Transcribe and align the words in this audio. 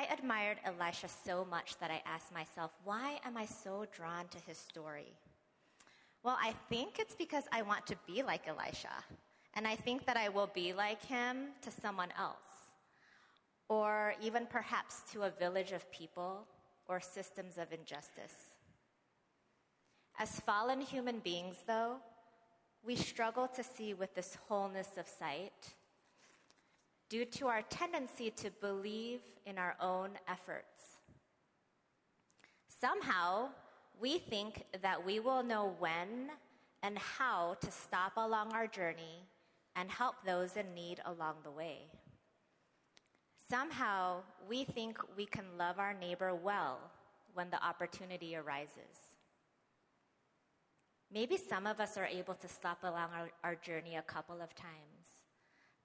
I 0.00 0.10
admired 0.14 0.56
Elisha 0.64 1.08
so 1.26 1.46
much 1.50 1.76
that 1.78 1.90
I 1.90 2.00
asked 2.06 2.32
myself, 2.32 2.70
why 2.84 3.20
am 3.22 3.36
I 3.36 3.44
so 3.44 3.84
drawn 3.92 4.28
to 4.28 4.38
his 4.46 4.56
story? 4.56 5.12
Well, 6.22 6.38
I 6.40 6.54
think 6.70 6.98
it's 6.98 7.14
because 7.14 7.44
I 7.52 7.60
want 7.60 7.86
to 7.88 7.96
be 8.06 8.22
like 8.22 8.48
Elisha. 8.48 8.94
And 9.52 9.66
I 9.66 9.76
think 9.76 10.06
that 10.06 10.16
I 10.16 10.30
will 10.30 10.48
be 10.54 10.72
like 10.72 11.04
him 11.04 11.48
to 11.60 11.70
someone 11.70 12.08
else, 12.18 12.72
or 13.68 14.14
even 14.22 14.46
perhaps 14.46 15.02
to 15.12 15.24
a 15.24 15.30
village 15.30 15.72
of 15.72 15.90
people 15.90 16.46
or 16.88 16.98
systems 16.98 17.58
of 17.58 17.70
injustice. 17.70 18.56
As 20.18 20.40
fallen 20.40 20.80
human 20.80 21.18
beings, 21.18 21.56
though, 21.66 21.96
we 22.82 22.96
struggle 22.96 23.48
to 23.48 23.62
see 23.62 23.92
with 23.92 24.14
this 24.14 24.38
wholeness 24.48 24.96
of 24.96 25.06
sight 25.06 25.74
due 27.10 27.26
to 27.26 27.48
our 27.48 27.62
tendency 27.62 28.30
to 28.30 28.50
believe 28.62 29.20
in 29.44 29.58
our 29.58 29.76
own 29.80 30.10
efforts. 30.28 30.80
Somehow, 32.80 33.48
we 34.00 34.18
think 34.18 34.64
that 34.80 35.04
we 35.04 35.20
will 35.20 35.42
know 35.42 35.74
when 35.78 36.30
and 36.82 36.96
how 36.96 37.56
to 37.60 37.70
stop 37.70 38.12
along 38.16 38.54
our 38.54 38.66
journey 38.66 39.26
and 39.76 39.90
help 39.90 40.14
those 40.24 40.56
in 40.56 40.72
need 40.72 41.00
along 41.04 41.34
the 41.44 41.50
way. 41.50 41.80
Somehow, 43.50 44.22
we 44.48 44.64
think 44.64 44.96
we 45.16 45.26
can 45.26 45.44
love 45.58 45.78
our 45.78 45.92
neighbor 45.92 46.34
well 46.34 46.78
when 47.34 47.50
the 47.50 47.62
opportunity 47.62 48.36
arises. 48.36 49.16
Maybe 51.12 51.36
some 51.36 51.66
of 51.66 51.80
us 51.80 51.98
are 51.98 52.06
able 52.06 52.34
to 52.34 52.48
stop 52.48 52.78
along 52.84 53.10
our, 53.12 53.30
our 53.42 53.54
journey 53.56 53.96
a 53.96 54.02
couple 54.02 54.40
of 54.40 54.54
times, 54.54 55.19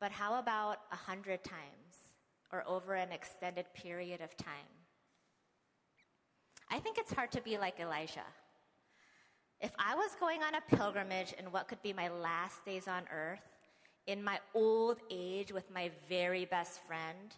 but 0.06 0.12
how 0.12 0.38
about 0.38 0.82
a 0.92 0.96
hundred 0.96 1.44
times 1.44 2.14
or 2.52 2.64
over 2.68 2.94
an 2.94 3.12
extended 3.12 3.66
period 3.74 4.22
of 4.22 4.38
time? 4.38 4.70
I 6.70 6.78
think 6.78 7.00
it's 7.00 7.12
hard 7.12 7.32
to 7.32 7.42
be 7.42 7.58
like 7.58 7.80
Elijah. 7.80 8.30
If 9.60 9.72
I 9.80 9.96
was 9.96 10.12
going 10.20 10.44
on 10.44 10.54
a 10.54 10.76
pilgrimage 10.76 11.34
in 11.40 11.46
what 11.46 11.68
could 11.68 11.82
be 11.82 11.92
my 11.92 12.10
last 12.10 12.64
days 12.68 12.88
on 12.88 13.02
earth, 13.12 13.42
in 14.06 14.24
my 14.24 14.38
old 14.54 15.00
age 15.10 15.52
with 15.52 15.74
my 15.74 15.90
very 16.08 16.46
best 16.46 16.86
friend, 16.86 17.34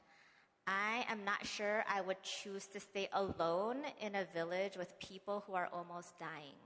I 0.68 1.06
am 1.08 1.23
not 1.23 1.45
sure 1.45 1.86
I 1.90 2.02
would 2.02 2.22
choose 2.22 2.68
to 2.73 2.82
stay 2.82 3.08
alone 3.14 3.78
in 4.02 4.14
a 4.16 4.26
village 4.34 4.76
with 4.76 5.00
people 5.00 5.45
who 5.48 5.54
are 5.54 5.70
almost 5.72 6.20
dying. 6.20 6.60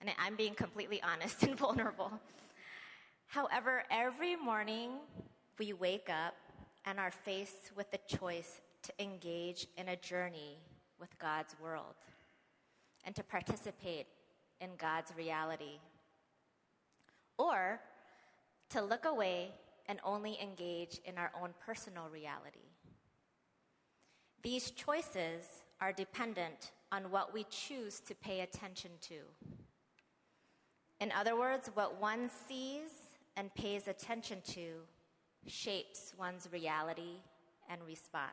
And 0.00 0.08
I'm 0.24 0.36
being 0.36 0.54
completely 0.54 1.02
honest 1.02 1.42
and 1.42 1.58
vulnerable. 1.58 2.12
However, 3.26 3.82
every 3.90 4.36
morning 4.36 4.90
we 5.58 5.72
wake 5.72 6.08
up 6.08 6.34
and 6.84 6.98
are 6.98 7.10
faced 7.10 7.72
with 7.76 7.90
the 7.90 7.98
choice 8.06 8.60
to 8.82 8.92
engage 9.02 9.66
in 9.76 9.88
a 9.88 9.96
journey 9.96 10.58
with 10.98 11.18
God's 11.18 11.54
world 11.60 11.94
and 13.04 13.14
to 13.16 13.22
participate 13.22 14.06
in 14.60 14.70
God's 14.78 15.12
reality. 15.16 15.80
Or 17.38 17.80
to 18.70 18.82
look 18.82 19.04
away 19.04 19.50
and 19.86 20.00
only 20.04 20.38
engage 20.40 21.00
in 21.04 21.18
our 21.18 21.30
own 21.40 21.50
personal 21.64 22.08
reality. 22.08 22.70
These 24.42 24.70
choices 24.70 25.44
are 25.80 25.92
dependent 25.92 26.72
on 26.92 27.10
what 27.10 27.34
we 27.34 27.44
choose 27.50 28.00
to 28.00 28.14
pay 28.14 28.40
attention 28.40 28.92
to. 29.02 29.16
In 31.00 31.12
other 31.12 31.36
words, 31.36 31.70
what 31.74 32.00
one 32.00 32.30
sees 32.48 32.90
and 33.36 33.54
pays 33.54 33.88
attention 33.88 34.38
to 34.48 34.80
shapes 35.46 36.12
one's 36.18 36.48
reality 36.52 37.20
and 37.68 37.80
response. 37.86 38.32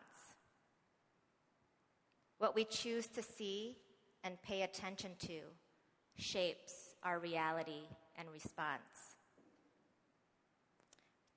What 2.38 2.56
we 2.56 2.66
choose 2.66 3.08
to 3.08 3.22
see 3.24 3.78
and 4.24 4.42
pay 4.42 4.64
attention 4.64 5.12
to 5.20 5.40
shapes 6.18 6.74
our 7.04 7.20
reality 7.20 7.88
and 8.18 8.28
response. 8.32 9.18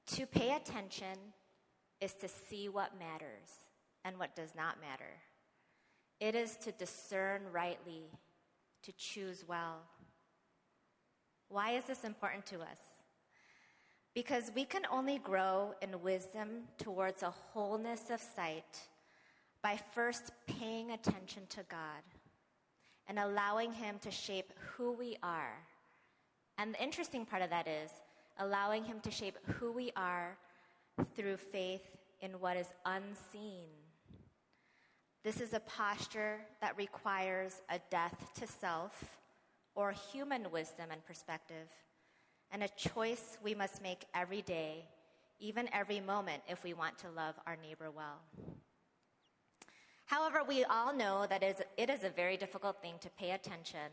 To 0.08 0.26
pay 0.26 0.54
attention 0.54 1.16
is 2.00 2.12
to 2.14 2.28
see 2.28 2.68
what 2.68 2.98
matters 2.98 3.50
and 4.04 4.18
what 4.18 4.36
does 4.36 4.54
not 4.56 4.80
matter. 4.80 5.20
It 6.20 6.34
is 6.34 6.56
to 6.58 6.72
discern 6.72 7.42
rightly, 7.52 8.04
to 8.84 8.92
choose 8.92 9.44
well. 9.46 9.82
Why 11.48 11.72
is 11.72 11.84
this 11.84 12.04
important 12.04 12.46
to 12.46 12.60
us? 12.60 12.78
Because 14.16 14.50
we 14.54 14.64
can 14.64 14.86
only 14.90 15.18
grow 15.18 15.74
in 15.82 16.00
wisdom 16.00 16.62
towards 16.78 17.22
a 17.22 17.28
wholeness 17.28 18.08
of 18.08 18.18
sight 18.18 18.80
by 19.60 19.78
first 19.92 20.30
paying 20.46 20.92
attention 20.92 21.42
to 21.50 21.60
God 21.68 22.02
and 23.08 23.18
allowing 23.18 23.74
Him 23.74 23.96
to 24.00 24.10
shape 24.10 24.54
who 24.72 24.92
we 24.92 25.18
are. 25.22 25.52
And 26.56 26.72
the 26.72 26.82
interesting 26.82 27.26
part 27.26 27.42
of 27.42 27.50
that 27.50 27.68
is 27.68 27.90
allowing 28.38 28.84
Him 28.84 29.00
to 29.00 29.10
shape 29.10 29.36
who 29.58 29.70
we 29.70 29.92
are 29.96 30.38
through 31.14 31.36
faith 31.36 31.84
in 32.22 32.40
what 32.40 32.56
is 32.56 32.68
unseen. 32.86 33.68
This 35.24 35.42
is 35.42 35.52
a 35.52 35.60
posture 35.60 36.38
that 36.62 36.78
requires 36.78 37.60
a 37.68 37.80
death 37.90 38.30
to 38.40 38.46
self 38.46 39.18
or 39.74 39.92
human 39.92 40.50
wisdom 40.50 40.86
and 40.90 41.04
perspective, 41.04 41.68
and 42.52 42.62
a 42.62 42.68
choice 42.68 43.38
we 43.42 43.54
must 43.54 43.82
make 43.82 44.04
every 44.14 44.42
day, 44.42 44.84
even 45.38 45.68
every 45.72 46.00
moment, 46.00 46.42
if 46.48 46.64
we 46.64 46.74
want 46.74 46.98
to 46.98 47.10
love 47.10 47.34
our 47.46 47.56
neighbor 47.56 47.90
well. 47.90 48.20
However, 50.06 50.42
we 50.46 50.64
all 50.64 50.94
know 50.94 51.26
that 51.28 51.42
it 51.42 51.90
is 51.90 52.04
a 52.04 52.10
very 52.10 52.36
difficult 52.36 52.80
thing 52.80 52.94
to 53.00 53.10
pay 53.10 53.32
attention 53.32 53.90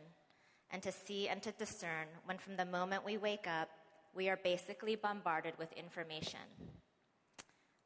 and 0.70 0.82
to 0.84 0.92
see 0.92 1.28
and 1.28 1.42
to 1.42 1.52
discern 1.54 2.08
when, 2.26 2.38
from 2.38 2.56
the 2.56 2.66
moment 2.66 3.06
we 3.06 3.18
wake 3.18 3.48
up, 3.48 3.70
we 4.16 4.30
are 4.30 4.38
basically 4.44 4.96
bombarded 4.96 5.54
with 5.58 5.74
information. 5.74 6.40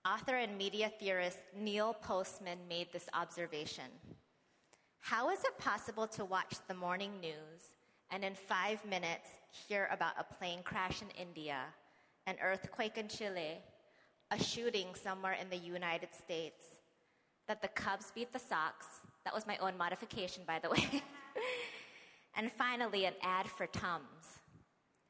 Author 0.05 0.35
and 0.35 0.57
media 0.57 0.91
theorist 0.99 1.39
Neil 1.57 1.93
Postman 1.93 2.59
made 2.69 2.87
this 2.91 3.09
observation 3.13 3.85
How 4.99 5.29
is 5.29 5.39
it 5.43 5.57
possible 5.57 6.07
to 6.07 6.25
watch 6.25 6.55
the 6.67 6.73
morning 6.73 7.19
news 7.21 7.75
and 8.11 8.23
in 8.23 8.35
five 8.35 8.83
minutes 8.85 9.29
hear 9.67 9.89
about 9.91 10.13
a 10.17 10.33
plane 10.35 10.59
crash 10.63 11.01
in 11.01 11.09
India, 11.09 11.59
an 12.25 12.35
earthquake 12.41 12.97
in 12.97 13.07
Chile, 13.07 13.57
a 14.31 14.41
shooting 14.41 14.87
somewhere 15.01 15.35
in 15.39 15.49
the 15.49 15.57
United 15.57 16.09
States, 16.13 16.63
that 17.47 17.61
the 17.61 17.67
Cubs 17.69 18.11
beat 18.13 18.31
the 18.33 18.39
Sox? 18.39 18.85
That 19.23 19.33
was 19.33 19.47
my 19.47 19.57
own 19.57 19.77
modification, 19.77 20.43
by 20.45 20.59
the 20.59 20.69
way. 20.71 21.01
and 22.35 22.51
finally, 22.51 23.05
an 23.05 23.13
ad 23.21 23.47
for 23.47 23.67
Tums, 23.67 24.39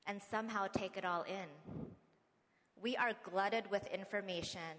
and 0.05 0.21
somehow 0.21 0.67
take 0.67 0.97
it 0.97 1.05
all 1.05 1.23
in. 1.23 1.83
We 2.81 2.95
are 2.95 3.13
glutted 3.23 3.69
with 3.69 3.87
information, 3.87 4.77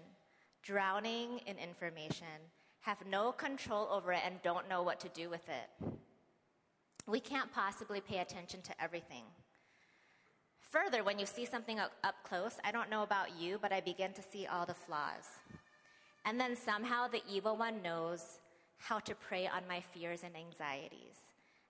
drowning 0.63 1.39
in 1.45 1.57
information, 1.57 2.27
have 2.81 3.05
no 3.05 3.31
control 3.31 3.87
over 3.91 4.13
it, 4.13 4.21
and 4.25 4.41
don't 4.41 4.69
know 4.69 4.83
what 4.83 4.99
to 5.01 5.09
do 5.09 5.29
with 5.29 5.47
it. 5.49 5.89
We 7.09 7.19
can't 7.19 7.51
possibly 7.51 8.01
pay 8.01 8.19
attention 8.19 8.61
to 8.61 8.83
everything. 8.83 9.23
Further, 10.69 11.03
when 11.03 11.17
you 11.17 11.25
see 11.25 11.45
something 11.45 11.79
up, 11.79 11.91
close, 12.23 12.57
I 12.63 12.71
don't 12.71 12.91
know 12.91 13.01
about 13.01 13.39
you, 13.39 13.57
but 13.59 13.71
I 13.71 13.81
begin 13.81 14.13
to 14.13 14.21
see 14.21 14.45
all 14.45 14.67
the 14.67 14.75
flaws. 14.75 15.25
And 16.25 16.39
then 16.39 16.55
somehow 16.55 17.07
the 17.07 17.23
evil 17.27 17.57
one 17.57 17.81
knows 17.81 18.39
how 18.77 18.99
to 18.99 19.15
prey 19.15 19.47
on 19.47 19.67
my 19.67 19.81
fears 19.81 20.21
and 20.23 20.35
anxieties 20.35 21.15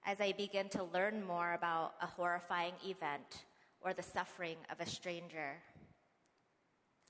as 0.06 0.20
I 0.20 0.34
begin 0.34 0.68
to 0.70 0.84
learn 0.84 1.26
more 1.26 1.54
about 1.54 1.94
a 2.02 2.06
horrifying 2.06 2.74
event 2.86 3.46
or 3.80 3.94
the 3.94 4.04
suffering 4.04 4.58
of 4.70 4.82
a 4.82 4.90
stranger. 4.90 5.54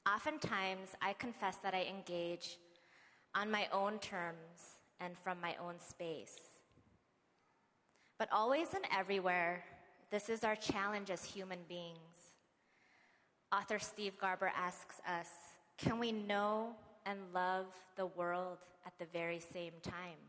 Oftentimes, 0.07 0.89
I 1.01 1.13
confess 1.13 1.55
that 1.63 1.73
I 1.73 1.83
engage 1.83 2.57
on 3.33 3.49
my 3.49 3.67
own 3.71 3.97
terms 3.99 4.77
and 4.99 5.17
from 5.17 5.41
my 5.41 5.55
own 5.59 5.79
space. 5.79 6.48
But 8.19 8.27
always 8.33 8.73
and 8.73 8.83
everywhere, 8.91 9.63
this 10.11 10.27
is 10.27 10.43
our 10.43 10.57
challenge 10.57 11.09
as 11.09 11.23
human 11.23 11.59
beings. 11.69 11.97
Author 13.51 13.79
Steve 13.79 14.19
Garber 14.19 14.51
asks 14.55 14.97
us 15.07 15.29
can 15.77 15.97
we 15.97 16.11
know 16.11 16.75
and 17.05 17.17
love 17.33 17.67
the 17.95 18.05
world 18.05 18.57
at 18.85 18.91
the 18.99 19.05
very 19.13 19.39
same 19.39 19.71
time? 19.81 20.19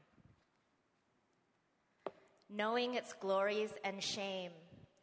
Knowing 2.49 2.95
its 2.95 3.13
glories 3.13 3.71
and 3.83 4.01
shame, 4.01 4.53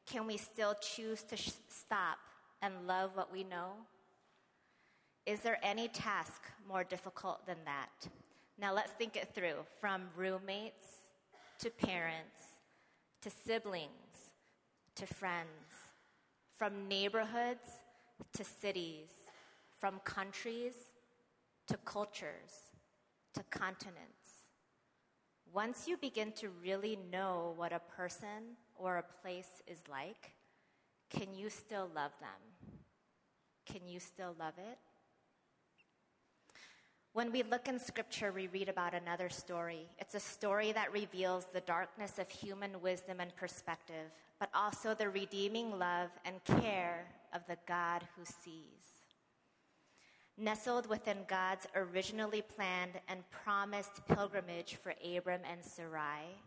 can 0.06 0.26
we 0.26 0.38
still 0.38 0.74
choose 0.76 1.22
to 1.24 1.36
sh- 1.36 1.52
stop 1.68 2.18
and 2.62 2.88
love 2.88 3.12
what 3.16 3.32
we 3.32 3.44
know? 3.44 3.74
Is 5.26 5.42
there 5.42 5.60
any 5.62 5.90
task 5.90 6.42
more 6.66 6.86
difficult 6.86 7.46
than 7.46 7.58
that? 7.66 8.10
Now 8.58 8.74
let's 8.74 8.92
think 8.94 9.18
it 9.18 9.36
through 9.36 9.66
from 9.82 10.04
roommates 10.16 10.86
to 11.60 11.70
parents 11.70 12.47
to 13.28 13.34
siblings, 13.46 14.32
to 14.96 15.06
friends, 15.06 15.48
from 16.58 16.88
neighborhoods 16.88 17.82
to 18.34 18.42
cities, 18.42 19.10
from 19.78 20.00
countries 20.06 20.76
to 21.68 21.76
cultures, 21.84 22.72
to 23.34 23.44
continents. 23.50 24.46
Once 25.54 25.90
you 25.90 25.98
begin 25.98 26.32
to 26.32 26.48
really 26.64 26.98
know 27.12 27.54
what 27.58 27.74
a 27.74 27.82
person 27.98 28.56
or 28.76 28.96
a 28.98 29.22
place 29.22 29.62
is 29.68 29.80
like, 29.92 30.32
can 31.10 31.34
you 31.36 31.50
still 31.50 31.90
love 31.94 32.12
them? 32.22 32.80
Can 33.66 33.90
you 33.90 34.00
still 34.00 34.36
love 34.40 34.54
it? 34.58 34.78
When 37.18 37.32
we 37.32 37.42
look 37.42 37.68
in 37.68 37.80
scripture, 37.80 38.32
we 38.32 38.46
read 38.46 38.70
about 38.70 38.94
another 38.94 39.28
story. 39.28 39.88
It's 39.98 40.14
a 40.14 40.20
story 40.20 40.72
that 40.74 40.94
reveals 40.94 41.48
the 41.52 41.62
darkness 41.62 42.20
of 42.20 42.30
human 42.30 42.80
wisdom 42.80 43.20
and 43.20 43.36
perspective, 43.36 44.12
but 44.40 44.52
also 44.54 44.94
the 44.94 45.10
redeeming 45.10 45.80
love 45.80 46.12
and 46.26 46.44
care 46.62 47.08
of 47.34 47.42
the 47.48 47.58
God 47.68 48.04
who 48.16 48.24
sees. 48.24 48.86
Nestled 50.38 50.88
within 50.88 51.18
God's 51.28 51.66
originally 51.74 52.44
planned 52.44 53.02
and 53.08 53.28
promised 53.32 54.06
pilgrimage 54.06 54.76
for 54.76 54.94
Abram 55.04 55.42
and 55.52 55.66
Sarai, 55.66 56.38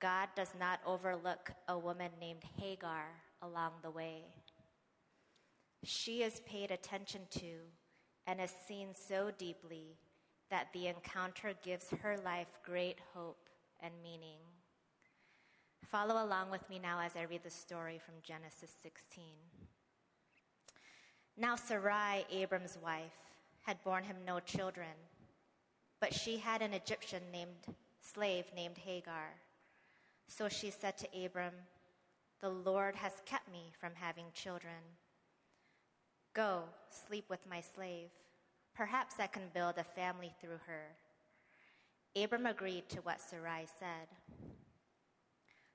God 0.00 0.28
does 0.36 0.50
not 0.60 0.80
overlook 0.84 1.52
a 1.66 1.78
woman 1.78 2.10
named 2.20 2.42
Hagar 2.60 3.06
along 3.40 3.72
the 3.80 3.90
way. 3.90 4.24
She 5.82 6.22
is 6.22 6.42
paid 6.44 6.72
attention 6.72 7.22
to 7.38 7.46
and 8.28 8.42
is 8.42 8.52
seen 8.68 8.88
so 8.92 9.30
deeply 9.38 9.96
that 10.50 10.68
the 10.74 10.86
encounter 10.86 11.54
gives 11.64 11.90
her 12.02 12.18
life 12.22 12.58
great 12.64 12.98
hope 13.14 13.48
and 13.80 13.92
meaning. 14.02 14.38
Follow 15.86 16.22
along 16.22 16.50
with 16.50 16.68
me 16.68 16.78
now 16.78 17.00
as 17.00 17.16
I 17.16 17.22
read 17.22 17.42
the 17.42 17.50
story 17.50 17.98
from 18.04 18.16
Genesis 18.22 18.70
16. 18.82 19.24
Now, 21.38 21.56
Sarai, 21.56 22.26
Abram's 22.30 22.76
wife, 22.84 23.32
had 23.62 23.82
borne 23.82 24.04
him 24.04 24.16
no 24.26 24.40
children, 24.40 24.88
but 25.98 26.12
she 26.12 26.36
had 26.36 26.60
an 26.60 26.74
Egyptian 26.74 27.22
named 27.32 27.74
slave 28.02 28.44
named 28.54 28.76
Hagar. 28.76 29.36
So 30.26 30.50
she 30.50 30.70
said 30.70 30.98
to 30.98 31.24
Abram, 31.24 31.54
The 32.42 32.50
Lord 32.50 32.96
has 32.96 33.12
kept 33.24 33.50
me 33.50 33.72
from 33.80 33.92
having 33.94 34.26
children. 34.34 34.98
Go, 36.38 36.62
sleep 36.88 37.24
with 37.28 37.40
my 37.50 37.60
slave. 37.60 38.10
Perhaps 38.72 39.16
I 39.18 39.26
can 39.26 39.50
build 39.52 39.74
a 39.76 39.82
family 39.82 40.32
through 40.40 40.60
her. 40.68 40.84
Abram 42.14 42.46
agreed 42.46 42.88
to 42.90 43.00
what 43.00 43.20
Sarai 43.20 43.66
said. 43.80 44.06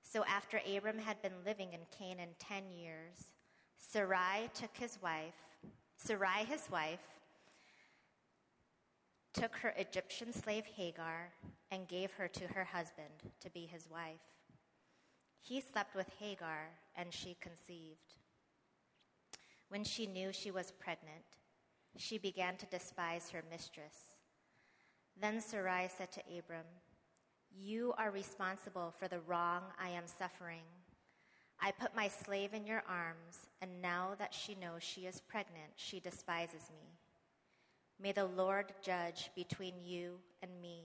So 0.01 0.23
after 0.23 0.61
Abram 0.65 0.99
had 0.99 1.21
been 1.21 1.43
living 1.45 1.73
in 1.73 1.81
Canaan 1.99 2.29
ten 2.39 2.71
years, 2.71 3.33
Sarai 3.77 4.49
took 4.53 4.69
his 4.77 4.97
wife, 5.03 5.35
Sarai 5.97 6.45
his 6.47 6.71
wife, 6.71 7.09
took 9.33 9.57
her 9.57 9.73
Egyptian 9.75 10.31
slave 10.31 10.63
Hagar 10.77 11.33
and 11.71 11.89
gave 11.89 12.13
her 12.13 12.29
to 12.29 12.47
her 12.47 12.63
husband 12.63 13.33
to 13.41 13.49
be 13.49 13.65
his 13.65 13.89
wife. 13.91 14.23
He 15.41 15.59
slept 15.59 15.93
with 15.93 16.07
Hagar 16.21 16.69
and 16.95 17.13
she 17.13 17.35
conceived. 17.41 18.15
When 19.73 19.83
she 19.83 20.05
knew 20.05 20.31
she 20.31 20.51
was 20.51 20.71
pregnant, 20.71 21.25
she 21.97 22.19
began 22.19 22.57
to 22.57 22.67
despise 22.67 23.31
her 23.31 23.43
mistress. 23.49 23.95
Then 25.19 25.41
Sarai 25.41 25.89
said 25.97 26.11
to 26.11 26.21
Abram, 26.37 26.67
You 27.51 27.95
are 27.97 28.11
responsible 28.11 28.93
for 28.99 29.07
the 29.07 29.21
wrong 29.21 29.63
I 29.81 29.89
am 29.89 30.03
suffering. 30.05 30.67
I 31.59 31.71
put 31.71 31.95
my 31.95 32.07
slave 32.07 32.53
in 32.53 32.67
your 32.67 32.83
arms, 32.87 33.47
and 33.63 33.81
now 33.81 34.09
that 34.19 34.31
she 34.31 34.53
knows 34.53 34.83
she 34.83 35.07
is 35.07 35.21
pregnant, 35.21 35.71
she 35.75 35.99
despises 35.99 36.69
me. 36.71 36.99
May 37.99 38.11
the 38.11 38.25
Lord 38.25 38.73
judge 38.83 39.31
between 39.35 39.73
you 39.83 40.19
and 40.43 40.51
me. 40.61 40.83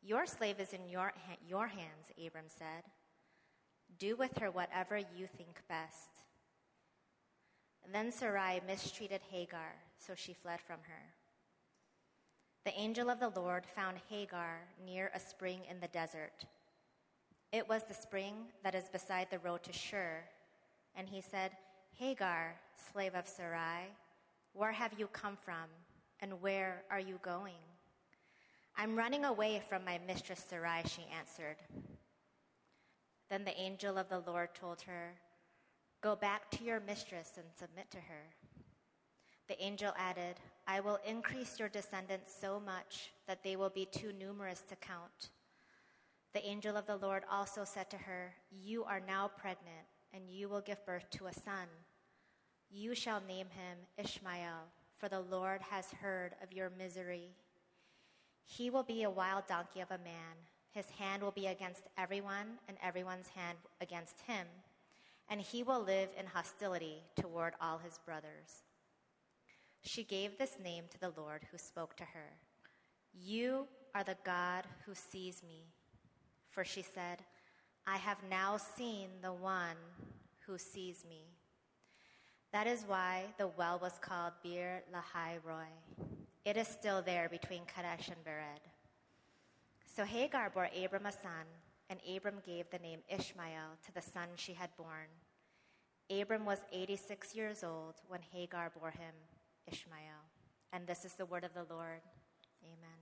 Your 0.00 0.24
slave 0.26 0.60
is 0.60 0.72
in 0.72 0.88
your, 0.88 1.12
ha- 1.26 1.36
your 1.44 1.66
hands, 1.66 2.12
Abram 2.24 2.44
said. 2.46 2.84
Do 3.98 4.14
with 4.14 4.38
her 4.38 4.52
whatever 4.52 4.98
you 4.98 5.26
think 5.36 5.60
best. 5.68 6.23
Then 7.92 8.10
Sarai 8.10 8.60
mistreated 8.66 9.20
Hagar, 9.30 9.74
so 9.98 10.14
she 10.16 10.32
fled 10.32 10.60
from 10.60 10.78
her. 10.88 11.14
The 12.64 12.78
angel 12.78 13.10
of 13.10 13.20
the 13.20 13.28
Lord 13.28 13.66
found 13.66 13.98
Hagar 14.08 14.60
near 14.84 15.10
a 15.14 15.20
spring 15.20 15.60
in 15.70 15.80
the 15.80 15.88
desert. 15.88 16.46
It 17.52 17.68
was 17.68 17.84
the 17.84 17.94
spring 17.94 18.34
that 18.62 18.74
is 18.74 18.88
beside 18.88 19.28
the 19.30 19.38
road 19.38 19.62
to 19.64 19.72
Shur. 19.72 20.24
And 20.96 21.08
he 21.08 21.20
said, 21.20 21.52
Hagar, 21.98 22.54
slave 22.92 23.14
of 23.14 23.28
Sarai, 23.28 23.92
where 24.54 24.72
have 24.72 24.92
you 24.98 25.06
come 25.08 25.36
from, 25.36 25.68
and 26.20 26.40
where 26.40 26.82
are 26.90 27.00
you 27.00 27.18
going? 27.22 27.62
I'm 28.76 28.96
running 28.96 29.24
away 29.24 29.62
from 29.68 29.84
my 29.84 30.00
mistress 30.06 30.44
Sarai, 30.48 30.82
she 30.86 31.06
answered. 31.16 31.56
Then 33.30 33.44
the 33.44 33.60
angel 33.60 33.98
of 33.98 34.08
the 34.08 34.22
Lord 34.26 34.54
told 34.54 34.82
her, 34.82 35.14
Go 36.04 36.14
back 36.14 36.50
to 36.50 36.64
your 36.64 36.80
mistress 36.80 37.30
and 37.38 37.46
submit 37.58 37.90
to 37.92 37.96
her. 37.96 38.28
The 39.48 39.58
angel 39.58 39.94
added, 39.96 40.36
I 40.66 40.80
will 40.80 40.98
increase 41.02 41.58
your 41.58 41.70
descendants 41.70 42.30
so 42.38 42.60
much 42.60 43.12
that 43.26 43.42
they 43.42 43.56
will 43.56 43.70
be 43.70 43.86
too 43.86 44.12
numerous 44.12 44.60
to 44.68 44.76
count. 44.76 45.30
The 46.34 46.46
angel 46.46 46.76
of 46.76 46.84
the 46.84 46.98
Lord 46.98 47.22
also 47.32 47.64
said 47.64 47.88
to 47.88 47.96
her, 47.96 48.34
You 48.50 48.84
are 48.84 49.00
now 49.00 49.30
pregnant, 49.34 49.86
and 50.12 50.28
you 50.28 50.46
will 50.50 50.60
give 50.60 50.84
birth 50.84 51.08
to 51.12 51.28
a 51.28 51.32
son. 51.32 51.68
You 52.70 52.94
shall 52.94 53.22
name 53.26 53.46
him 53.48 53.78
Ishmael, 53.96 54.68
for 54.98 55.08
the 55.08 55.20
Lord 55.20 55.62
has 55.70 55.86
heard 56.02 56.34
of 56.42 56.52
your 56.52 56.70
misery. 56.76 57.30
He 58.44 58.68
will 58.68 58.82
be 58.82 59.04
a 59.04 59.10
wild 59.10 59.46
donkey 59.46 59.80
of 59.80 59.90
a 59.90 60.04
man. 60.04 60.36
His 60.70 60.90
hand 60.98 61.22
will 61.22 61.30
be 61.30 61.46
against 61.46 61.84
everyone, 61.96 62.58
and 62.68 62.76
everyone's 62.82 63.28
hand 63.28 63.56
against 63.80 64.20
him 64.26 64.46
and 65.28 65.40
he 65.40 65.62
will 65.62 65.82
live 65.82 66.08
in 66.18 66.26
hostility 66.26 67.02
toward 67.16 67.54
all 67.60 67.78
his 67.78 67.98
brothers. 68.04 68.62
She 69.82 70.04
gave 70.04 70.38
this 70.38 70.56
name 70.62 70.84
to 70.90 71.00
the 71.00 71.12
Lord 71.16 71.42
who 71.50 71.58
spoke 71.58 71.96
to 71.96 72.04
her 72.04 72.38
You 73.12 73.66
are 73.94 74.04
the 74.04 74.16
God 74.24 74.64
who 74.86 74.94
sees 74.94 75.42
me. 75.42 75.66
For 76.50 76.64
she 76.64 76.82
said, 76.82 77.18
I 77.86 77.96
have 77.96 78.18
now 78.30 78.56
seen 78.56 79.08
the 79.22 79.32
one 79.32 79.76
who 80.46 80.58
sees 80.58 81.04
me. 81.08 81.24
That 82.52 82.66
is 82.66 82.84
why 82.86 83.24
the 83.36 83.48
well 83.48 83.78
was 83.82 83.98
called 84.00 84.32
Beer 84.42 84.82
Lahai 84.92 85.38
Roi. 85.44 85.66
It 86.44 86.56
is 86.56 86.68
still 86.68 87.02
there 87.02 87.28
between 87.28 87.62
Kadesh 87.64 88.08
and 88.08 88.24
Bered. 88.24 88.62
So 89.96 90.04
Hagar 90.04 90.50
bore 90.50 90.70
Abram 90.84 91.06
a 91.06 91.12
son 91.12 91.46
and 91.90 92.00
Abram 92.16 92.36
gave 92.44 92.70
the 92.70 92.78
name 92.78 93.00
Ishmael 93.08 93.78
to 93.84 93.92
the 93.92 94.02
son 94.02 94.28
she 94.36 94.54
had 94.54 94.70
born. 94.76 95.08
Abram 96.10 96.44
was 96.44 96.58
86 96.72 97.34
years 97.34 97.64
old 97.64 97.94
when 98.08 98.20
Hagar 98.32 98.70
bore 98.78 98.90
him 98.90 99.14
Ishmael. 99.66 100.24
And 100.72 100.86
this 100.86 101.04
is 101.04 101.14
the 101.14 101.26
word 101.26 101.44
of 101.44 101.54
the 101.54 101.72
Lord. 101.72 102.00
Amen. 102.64 102.98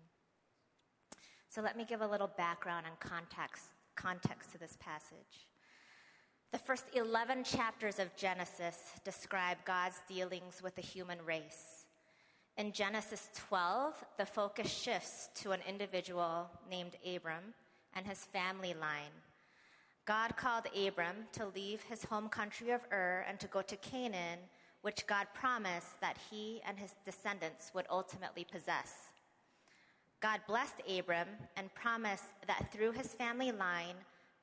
So 1.49 1.61
let 1.61 1.77
me 1.77 1.85
give 1.85 2.01
a 2.01 2.07
little 2.07 2.31
background 2.37 2.87
and 2.87 2.99
context, 3.01 3.65
context 3.97 4.53
to 4.53 4.59
this 4.59 4.77
passage. 4.81 5.49
The 6.53 6.59
first 6.59 6.85
11 6.95 7.45
chapters 7.45 7.99
of 7.99 8.15
Genesis 8.17 8.77
describe 9.05 9.59
God's 9.65 9.97
dealings 10.07 10.63
with 10.63 10.77
the 10.77 10.83
human 10.83 11.19
race. 11.25 11.87
In 12.59 12.73
Genesis 12.73 13.31
12, 13.49 13.95
the 14.19 14.27
focus 14.27 14.71
shifts 14.71 15.31
to 15.37 15.53
an 15.53 15.61
individual 15.67 16.51
named 16.71 16.97
Abram 17.07 17.55
and 17.95 18.07
his 18.07 18.25
family 18.25 18.75
line. 18.75 19.15
God 20.05 20.37
called 20.37 20.65
Abram 20.77 21.17
to 21.33 21.47
leave 21.47 21.83
his 21.83 22.05
home 22.05 22.29
country 22.29 22.71
of 22.71 22.85
Ur 22.93 23.25
and 23.29 23.39
to 23.39 23.47
go 23.47 23.63
to 23.63 23.77
Canaan, 23.77 24.41
which 24.83 25.07
God 25.07 25.29
promised 25.33 26.01
that 26.01 26.19
he 26.31 26.61
and 26.67 26.79
his 26.79 26.95
descendants 27.05 27.71
would 27.75 27.87
ultimately 27.89 28.45
possess. 28.45 29.13
God 30.21 30.41
blessed 30.47 30.83
Abram 30.89 31.29
and 31.57 31.73
promised 31.75 32.25
that 32.47 32.73
through 32.73 32.93
his 32.93 33.09
family 33.09 33.53
line, 33.53 33.97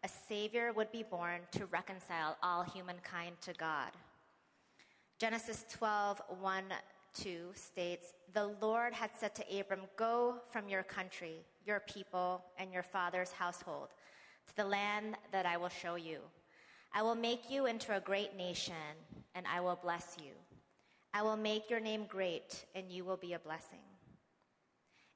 a 0.04 0.08
Savior 0.08 0.72
would 0.74 0.92
be 0.92 1.04
born 1.04 1.42
to 1.52 1.66
reconcile 1.66 2.38
all 2.42 2.64
humankind 2.64 3.36
to 3.42 3.54
God. 3.54 3.92
Genesis 5.18 5.66
12, 5.70 6.22
1 6.40 6.64
2 7.14 7.52
states, 7.54 8.14
The 8.34 8.52
Lord 8.62 8.94
had 8.94 9.10
said 9.18 9.36
to 9.36 9.60
Abram, 9.60 9.82
Go 9.98 10.36
from 10.52 10.70
your 10.70 10.84
country 10.84 11.42
your 11.70 11.80
people 11.82 12.44
and 12.58 12.74
your 12.74 12.82
father's 12.82 13.32
household 13.32 13.90
to 14.48 14.56
the 14.56 14.66
land 14.66 15.16
that 15.32 15.46
I 15.46 15.56
will 15.58 15.70
show 15.70 15.96
you. 15.96 16.18
I 16.92 17.04
will 17.04 17.14
make 17.14 17.52
you 17.52 17.68
into 17.68 17.96
a 17.96 18.00
great 18.00 18.36
nation, 18.36 18.74
and 19.36 19.46
I 19.46 19.62
will 19.62 19.80
bless 19.80 20.18
you. 20.20 20.32
I 21.14 21.22
will 21.22 21.38
make 21.38 21.70
your 21.70 21.80
name 21.80 22.06
great, 22.10 22.66
and 22.74 22.90
you 22.90 23.06
will 23.06 23.18
be 23.18 23.34
a 23.34 23.40
blessing. 23.40 23.86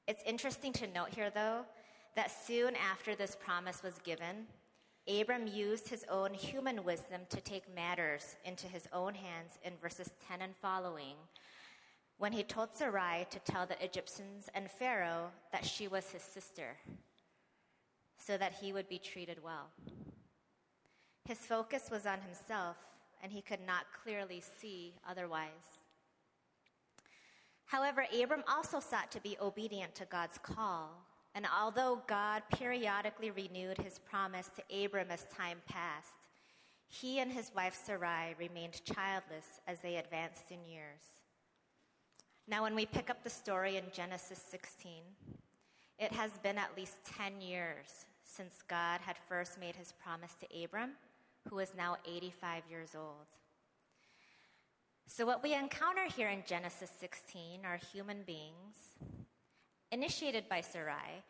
It's 0.06 0.22
interesting 0.24 0.72
to 0.74 0.86
note 0.86 1.08
here, 1.10 1.30
though, 1.34 1.62
that 2.14 2.30
soon 2.30 2.76
after 2.76 3.16
this 3.16 3.36
promise 3.44 3.82
was 3.82 3.98
given, 4.04 4.46
Abram 5.08 5.48
used 5.48 5.88
his 5.88 6.04
own 6.08 6.32
human 6.34 6.84
wisdom 6.84 7.22
to 7.30 7.40
take 7.40 7.74
matters 7.74 8.36
into 8.44 8.68
his 8.68 8.86
own 8.92 9.14
hands 9.14 9.58
in 9.64 9.72
verses 9.82 10.10
10 10.28 10.40
and 10.40 10.54
following 10.62 11.16
when 12.18 12.32
he 12.32 12.42
told 12.42 12.74
Sarai 12.74 13.26
to 13.30 13.38
tell 13.40 13.66
the 13.66 13.82
Egyptians 13.84 14.48
and 14.54 14.70
Pharaoh 14.70 15.30
that 15.52 15.64
she 15.64 15.88
was 15.88 16.10
his 16.10 16.22
sister 16.22 16.76
so 18.16 18.38
that 18.38 18.54
he 18.60 18.72
would 18.72 18.88
be 18.88 18.98
treated 18.98 19.42
well. 19.42 19.68
His 21.26 21.38
focus 21.38 21.88
was 21.90 22.06
on 22.06 22.20
himself, 22.20 22.76
and 23.22 23.32
he 23.32 23.40
could 23.40 23.60
not 23.66 23.86
clearly 24.02 24.42
see 24.60 24.94
otherwise. 25.08 25.80
However, 27.66 28.06
Abram 28.22 28.44
also 28.48 28.78
sought 28.78 29.10
to 29.12 29.20
be 29.20 29.36
obedient 29.40 29.94
to 29.96 30.04
God's 30.04 30.38
call, 30.38 30.90
and 31.34 31.46
although 31.60 32.02
God 32.06 32.42
periodically 32.52 33.30
renewed 33.30 33.78
his 33.78 33.98
promise 33.98 34.50
to 34.56 34.84
Abram 34.84 35.10
as 35.10 35.24
time 35.36 35.58
passed, 35.66 36.28
he 36.86 37.18
and 37.18 37.32
his 37.32 37.50
wife 37.56 37.78
Sarai 37.84 38.34
remained 38.38 38.84
childless 38.84 39.60
as 39.66 39.80
they 39.80 39.96
advanced 39.96 40.50
in 40.50 40.64
years. 40.64 41.23
Now, 42.46 42.62
when 42.62 42.74
we 42.74 42.84
pick 42.84 43.08
up 43.08 43.24
the 43.24 43.30
story 43.30 43.76
in 43.76 43.84
Genesis 43.90 44.42
16, 44.50 45.00
it 45.98 46.12
has 46.12 46.30
been 46.42 46.58
at 46.58 46.76
least 46.76 46.98
10 47.16 47.40
years 47.40 48.04
since 48.22 48.62
God 48.68 49.00
had 49.00 49.16
first 49.16 49.58
made 49.58 49.74
his 49.76 49.92
promise 49.92 50.34
to 50.40 50.62
Abram, 50.62 50.90
who 51.48 51.58
is 51.58 51.72
now 51.74 51.96
85 52.06 52.64
years 52.68 52.90
old. 52.94 53.26
So, 55.06 55.24
what 55.24 55.42
we 55.42 55.54
encounter 55.54 56.04
here 56.14 56.28
in 56.28 56.42
Genesis 56.46 56.90
16 57.00 57.60
are 57.64 57.78
human 57.92 58.22
beings, 58.26 58.76
initiated 59.90 60.46
by 60.46 60.60
Sarai, 60.60 61.22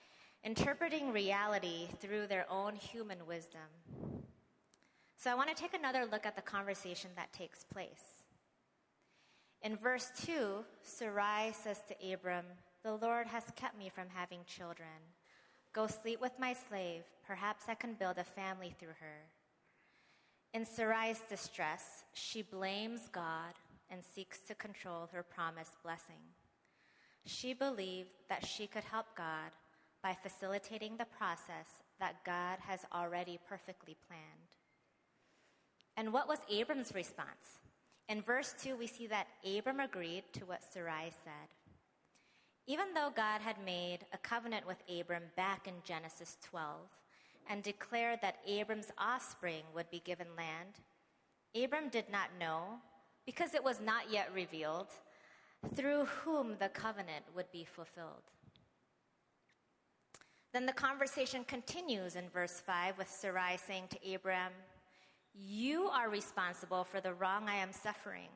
interpreting 0.43 1.13
reality 1.13 1.87
through 2.01 2.27
their 2.27 2.47
own 2.51 2.75
human 2.75 3.19
wisdom. 3.27 3.61
So, 5.17 5.31
I 5.31 5.35
want 5.37 5.49
to 5.49 5.55
take 5.55 5.75
another 5.75 6.07
look 6.11 6.27
at 6.27 6.35
the 6.35 6.43
conversation 6.43 7.11
that 7.15 7.33
takes 7.33 7.63
place. 7.63 8.24
In 9.65 9.77
verse 9.77 10.11
2, 10.27 10.63
Sarai 10.83 11.55
says 11.55 11.81
to 11.89 12.13
Abram, 12.13 12.45
The 12.83 12.97
Lord 12.97 13.27
has 13.29 13.45
kept 13.57 13.79
me 13.79 13.89
from 13.89 14.09
having 14.15 14.41
children. 14.47 15.01
Go 15.73 15.87
sleep 15.87 16.21
with 16.21 16.39
my 16.39 16.53
slave. 16.69 17.01
Perhaps 17.27 17.65
I 17.67 17.75
can 17.75 17.95
build 17.95 18.19
a 18.19 18.25
family 18.25 18.75
through 18.79 18.97
her. 19.01 19.25
In 20.53 20.67
Sarai's 20.67 21.21
distress, 21.31 22.05
she 22.13 22.43
blames 22.43 23.09
God 23.11 23.55
and 23.91 24.03
seeks 24.05 24.39
to 24.41 24.55
control 24.55 25.09
her 25.13 25.23
promised 25.23 25.83
blessing. 25.83 26.21
She 27.25 27.55
believed 27.55 28.11
that 28.29 28.47
she 28.47 28.67
could 28.67 28.85
help 28.85 29.07
God 29.17 29.51
by 30.03 30.13
facilitating 30.13 30.99
the 30.99 31.07
process 31.07 31.69
that 31.99 32.23
God 32.27 32.59
has 32.61 32.81
already 32.93 33.41
perfectly 33.49 33.97
planned. 34.07 34.53
And 35.97 36.13
what 36.13 36.29
was 36.29 36.39
Abram's 36.51 36.95
response? 36.95 37.61
In 38.09 38.21
verse 38.21 38.55
2, 38.63 38.77
we 38.77 38.87
see 38.87 39.07
that 39.07 39.29
Abram 39.45 39.81
agreed 39.81 40.25
to 40.35 40.45
what 40.45 40.63
Sarai 40.63 41.11
said. 41.25 41.49
Even 42.67 42.95
though 42.95 43.13
God 43.15 43.41
had 43.41 43.65
made 43.65 44.01
a 44.13 44.19
covenant 44.19 44.67
with 44.67 44.83
Abram 44.89 45.25
back 45.37 45.67
in 45.67 45.75
Genesis 45.85 46.37
12 46.43 46.77
and 47.49 47.63
declared 47.63 48.21
that 48.23 48.39
Abram's 48.47 48.91
offspring 48.99 49.65
would 49.75 49.91
be 49.91 50.03
given 50.05 50.29
land, 50.37 50.81
Abram 51.55 51.89
did 51.89 52.11
not 52.11 52.29
know, 52.39 52.79
because 53.27 53.55
it 53.55 53.65
was 53.65 53.81
not 53.81 54.11
yet 54.11 54.31
revealed, 54.35 54.89
through 55.75 56.05
whom 56.05 56.57
the 56.59 56.69
covenant 56.69 57.25
would 57.35 57.51
be 57.53 57.65
fulfilled. 57.65 58.33
Then 60.53 60.67
the 60.67 60.73
conversation 60.73 61.45
continues 61.45 62.17
in 62.17 62.29
verse 62.29 62.63
5 62.65 62.99
with 62.99 63.11
Sarai 63.11 63.59
saying 63.67 63.89
to 63.91 64.15
Abram, 64.15 64.53
You 65.35 65.89
are 65.89 66.09
responsible 66.09 66.85
for 66.85 67.01
the 67.01 67.13
wrong 67.13 67.49
I 67.49 67.57
am 67.57 67.73
suffering. 67.73 68.29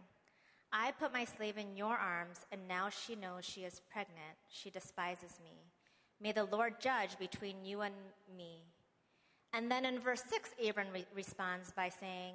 I 0.73 0.93
put 0.93 1.13
my 1.13 1.25
slave 1.25 1.57
in 1.57 1.77
your 1.77 1.97
arms, 1.97 2.45
and 2.51 2.67
now 2.67 2.89
she 2.91 3.15
knows 3.15 3.45
she 3.45 3.61
is 3.61 3.81
pregnant. 3.91 4.37
She 4.49 4.69
despises 4.69 5.39
me. 5.43 5.63
May 6.21 6.33
the 6.33 6.45
Lord 6.45 6.81
judge 6.81 7.19
between 7.19 7.65
you 7.65 7.83
and 7.83 7.95
me. 8.37 8.65
And 9.53 9.71
then 9.71 9.85
in 9.85 10.01
verse 10.01 10.23
6, 10.29 10.51
Abram 10.69 10.89
re- 10.93 11.07
responds 11.15 11.73
by 11.73 11.89
saying, 11.89 12.35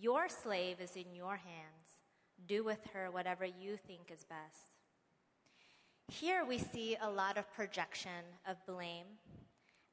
Your 0.00 0.28
slave 0.28 0.80
is 0.80 0.96
in 0.96 1.14
your 1.14 1.36
hands. 1.36 1.98
Do 2.46 2.64
with 2.64 2.80
her 2.92 3.10
whatever 3.10 3.44
you 3.44 3.76
think 3.76 4.10
is 4.12 4.24
best. 4.24 4.74
Here 6.08 6.44
we 6.44 6.58
see 6.58 6.96
a 7.02 7.10
lot 7.10 7.36
of 7.36 7.52
projection 7.54 8.24
of 8.46 8.64
blame 8.66 9.06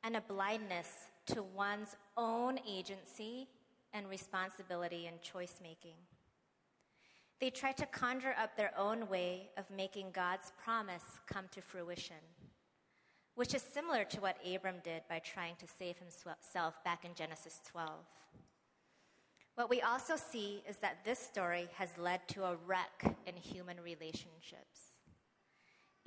and 0.03 0.15
a 0.15 0.21
blindness 0.21 0.87
to 1.27 1.43
one's 1.43 1.95
own 2.17 2.59
agency 2.67 3.47
and 3.93 4.10
responsibility 4.10 5.07
in 5.07 5.13
choice 5.21 5.60
making. 5.62 5.95
They 7.39 7.50
try 7.50 7.71
to 7.71 7.86
conjure 7.88 8.36
up 8.39 8.55
their 8.55 8.71
own 8.77 9.10
way 9.10 9.50
of 9.57 9.65
making 9.75 10.12
God's 10.13 10.51
promise 10.63 11.03
come 11.27 11.45
to 11.51 11.62
fruition, 11.62 12.24
which 13.36 13.55
is 13.55 13.63
similar 13.63 14.03
to 14.05 14.21
what 14.21 14.38
Abram 14.48 14.75
did 14.83 15.01
by 15.10 15.19
trying 15.19 15.55
to 15.55 15.65
save 15.67 15.98
himself 15.98 16.83
back 16.83 17.03
in 17.03 17.15
Genesis 17.15 17.60
12. 17.65 17.89
What 19.55 19.69
we 19.69 19.81
also 19.81 20.15
see 20.15 20.63
is 20.69 20.77
that 20.77 21.03
this 21.03 21.19
story 21.19 21.67
has 21.77 21.89
led 21.98 22.27
to 22.29 22.43
a 22.43 22.57
wreck 22.65 23.15
in 23.25 23.36
human 23.36 23.77
relationships. 23.83 24.91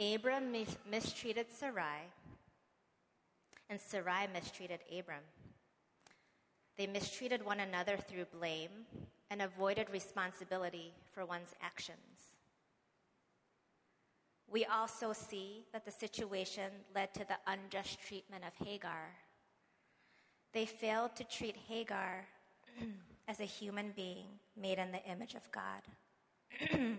Abram 0.00 0.50
mis- 0.50 0.76
mistreated 0.90 1.46
Sarai, 1.50 2.10
and 3.68 3.80
Sarai 3.80 4.28
mistreated 4.32 4.80
Abram. 4.96 5.22
They 6.76 6.86
mistreated 6.86 7.44
one 7.44 7.60
another 7.60 7.96
through 7.96 8.26
blame 8.26 8.86
and 9.30 9.42
avoided 9.42 9.90
responsibility 9.90 10.92
for 11.12 11.24
one's 11.24 11.54
actions. 11.62 11.98
We 14.50 14.64
also 14.64 15.12
see 15.12 15.64
that 15.72 15.84
the 15.84 15.90
situation 15.90 16.70
led 16.94 17.14
to 17.14 17.24
the 17.26 17.38
unjust 17.46 17.98
treatment 18.06 18.44
of 18.44 18.66
Hagar. 18.66 19.16
They 20.52 20.66
failed 20.66 21.16
to 21.16 21.24
treat 21.24 21.56
Hagar 21.68 22.26
as 23.28 23.40
a 23.40 23.44
human 23.44 23.92
being 23.96 24.26
made 24.56 24.78
in 24.78 24.92
the 24.92 25.04
image 25.10 25.34
of 25.34 25.50
God. 25.50 25.82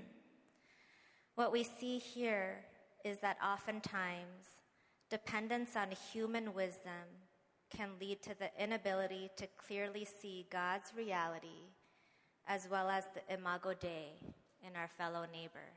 what 1.36 1.52
we 1.52 1.64
see 1.64 1.98
here 1.98 2.66
is 3.06 3.20
that 3.20 3.38
oftentimes 3.42 4.48
dependence 5.10 5.76
on 5.76 5.88
human 6.12 6.54
wisdom 6.54 7.08
can 7.76 7.90
lead 8.00 8.22
to 8.22 8.38
the 8.38 8.50
inability 8.62 9.30
to 9.36 9.48
clearly 9.58 10.06
see 10.06 10.46
God's 10.50 10.94
reality 10.96 11.74
as 12.48 12.68
well 12.70 12.90
as 12.90 13.06
the 13.14 13.34
imago 13.34 13.74
Dei 13.74 14.14
in 14.66 14.76
our 14.76 14.88
fellow 14.88 15.26
neighbor. 15.32 15.74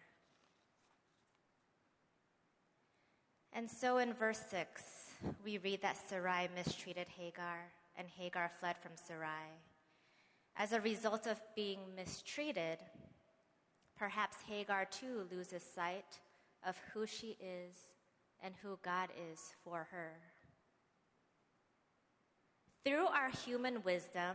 And 3.52 3.69
so 3.69 3.99
in 3.99 4.12
verse 4.12 4.40
6, 4.50 4.83
we 5.45 5.59
read 5.59 5.83
that 5.83 5.97
Sarai 6.09 6.49
mistreated 6.55 7.07
Hagar, 7.09 7.73
and 7.97 8.07
Hagar 8.07 8.50
fled 8.61 8.76
from 8.78 8.93
Sarai. 8.95 9.50
As 10.57 10.73
a 10.73 10.81
result 10.81 11.26
of 11.26 11.40
being 11.57 11.81
mistreated, 11.97 12.78
perhaps 13.97 14.37
Hagar 14.47 14.85
too 14.85 15.26
loses 15.33 15.62
sight 15.62 16.21
of 16.67 16.81
who 16.93 17.07
she 17.07 17.37
is 17.40 17.75
and 18.43 18.55
who 18.62 18.78
God 18.85 19.09
is 19.33 19.40
for 19.64 19.88
her. 19.90 20.12
Through 22.88 23.09
our 23.09 23.28
human 23.45 23.83
wisdom, 23.83 24.35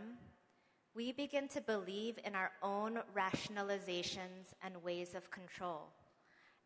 we 0.94 1.12
begin 1.12 1.48
to 1.48 1.62
believe 1.62 2.20
in 2.24 2.36
our 2.36 2.52
own 2.62 3.00
rationalizations 3.18 4.54
and 4.62 4.84
ways 4.84 5.16
of 5.16 5.32
control, 5.32 5.88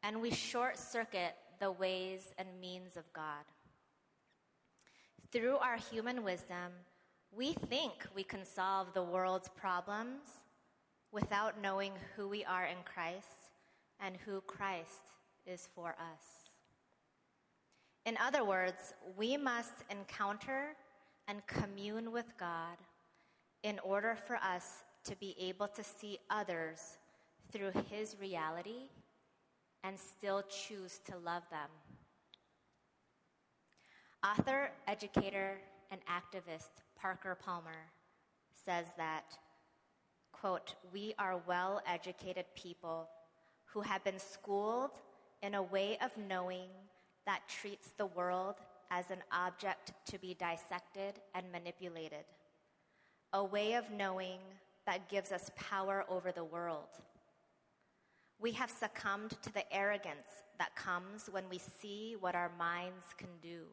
and 0.03 0.21
we 0.21 0.31
short 0.31 0.77
circuit 0.77 1.37
the 1.61 1.71
ways 1.71 2.33
and 2.37 2.49
means 2.59 2.97
of 2.97 3.05
God. 3.13 3.45
Through 5.31 5.55
our 5.59 5.77
human 5.77 6.25
wisdom, 6.25 6.73
we 7.31 7.53
think 7.53 7.93
we 8.13 8.23
can 8.23 8.43
solve 8.43 8.93
the 8.93 9.03
world's 9.03 9.47
problems 9.47 10.27
without 11.13 11.61
knowing 11.61 11.93
who 12.17 12.27
we 12.27 12.43
are 12.43 12.65
in 12.65 12.83
Christ 12.83 13.47
and 14.01 14.17
who 14.25 14.41
Christ 14.41 15.13
is 15.45 15.69
for 15.73 15.91
us. 15.91 16.51
In 18.05 18.17
other 18.17 18.43
words, 18.43 18.93
we 19.15 19.37
must 19.37 19.85
encounter 19.89 20.75
and 21.27 21.45
commune 21.47 22.11
with 22.11 22.37
God 22.39 22.77
in 23.63 23.79
order 23.79 24.15
for 24.15 24.37
us 24.37 24.83
to 25.03 25.15
be 25.17 25.35
able 25.39 25.67
to 25.67 25.83
see 25.83 26.19
others 26.29 26.97
through 27.51 27.71
His 27.89 28.15
reality 28.19 28.89
and 29.83 29.97
still 29.99 30.43
choose 30.43 30.99
to 31.05 31.17
love 31.17 31.43
them. 31.49 31.69
Author, 34.25 34.71
educator, 34.87 35.59
and 35.91 36.01
activist 36.05 36.81
Parker 36.99 37.37
Palmer 37.39 37.91
says 38.65 38.85
that, 38.97 39.37
quote, 40.31 40.75
we 40.91 41.13
are 41.19 41.41
well 41.47 41.81
educated 41.87 42.45
people 42.55 43.07
who 43.65 43.81
have 43.81 44.03
been 44.03 44.19
schooled 44.19 44.91
in 45.41 45.55
a 45.55 45.63
way 45.63 45.97
of 46.03 46.11
knowing 46.17 46.69
that 47.25 47.41
treats 47.47 47.91
the 47.97 48.07
world 48.07 48.55
as 48.91 49.11
an 49.11 49.23
object 49.31 49.93
to 50.07 50.19
be 50.19 50.33
dissected 50.33 51.19
and 51.33 51.51
manipulated 51.51 52.25
a 53.33 53.43
way 53.43 53.73
of 53.73 53.91
knowing 53.91 54.39
that 54.85 55.09
gives 55.09 55.31
us 55.31 55.51
power 55.55 56.05
over 56.09 56.31
the 56.31 56.43
world. 56.43 56.87
We 58.39 58.51
have 58.53 58.69
succumbed 58.69 59.35
to 59.41 59.51
the 59.51 59.71
arrogance 59.73 60.43
that 60.59 60.75
comes 60.75 61.29
when 61.29 61.43
we 61.49 61.59
see 61.59 62.15
what 62.19 62.35
our 62.35 62.51
minds 62.57 63.05
can 63.17 63.29
do. 63.41 63.63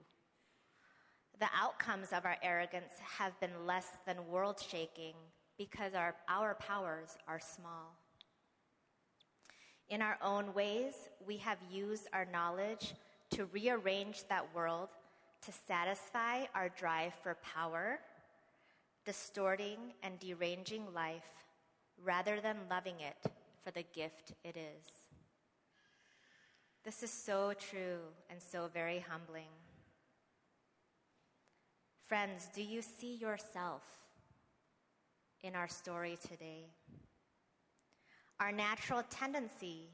The 1.39 1.49
outcomes 1.59 2.09
of 2.13 2.25
our 2.25 2.37
arrogance 2.43 2.93
have 3.19 3.39
been 3.41 3.67
less 3.67 3.87
than 4.07 4.29
world 4.29 4.61
shaking 4.61 5.15
because 5.59 5.95
our, 5.95 6.15
our 6.29 6.55
powers 6.55 7.17
are 7.29 7.41
small. 7.41 7.95
In 9.89 10.03
our 10.03 10.19
own 10.23 10.55
ways, 10.55 10.95
we 11.25 11.37
have 11.39 11.59
used 11.71 12.09
our 12.13 12.27
knowledge 12.33 12.95
to 13.31 13.47
rearrange 13.47 14.25
that 14.29 14.47
world 14.55 14.89
to 15.47 15.53
satisfy 15.67 16.45
our 16.55 16.69
drive 16.71 17.13
for 17.23 17.37
power, 17.43 17.99
distorting 19.05 19.79
and 20.03 20.19
deranging 20.19 20.83
life 20.95 21.45
rather 22.03 22.41
than 22.41 22.57
loving 22.71 23.01
it 23.01 23.31
for 23.63 23.71
the 23.71 23.85
gift 23.95 24.33
it 24.43 24.57
is. 24.57 24.87
This 26.85 27.03
is 27.03 27.11
so 27.11 27.53
true 27.59 27.99
and 28.31 28.41
so 28.41 28.69
very 28.73 28.99
humbling. 28.99 29.53
Friends, 32.03 32.49
do 32.55 32.63
you 32.63 32.83
see 32.83 33.15
yourself 33.15 33.83
in 35.43 35.55
our 35.55 35.69
story 35.69 36.19
today? 36.21 36.67
Our 38.39 38.53
natural 38.53 39.03
tendency 39.09 39.89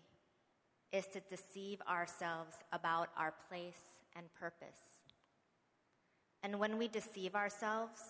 is 0.92 1.06
to 1.06 1.20
deceive 1.20 1.80
ourselves 1.88 2.56
about 2.72 3.10
our 3.16 3.34
place 3.48 4.00
and 4.16 4.26
purpose. 4.34 4.89
And 6.42 6.58
when 6.58 6.78
we 6.78 6.88
deceive 6.88 7.34
ourselves, 7.34 8.00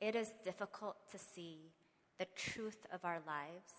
it 0.00 0.14
is 0.14 0.32
difficult 0.44 0.96
to 1.10 1.18
see 1.18 1.58
the 2.18 2.26
truth 2.36 2.86
of 2.92 3.04
our 3.04 3.20
lives 3.26 3.72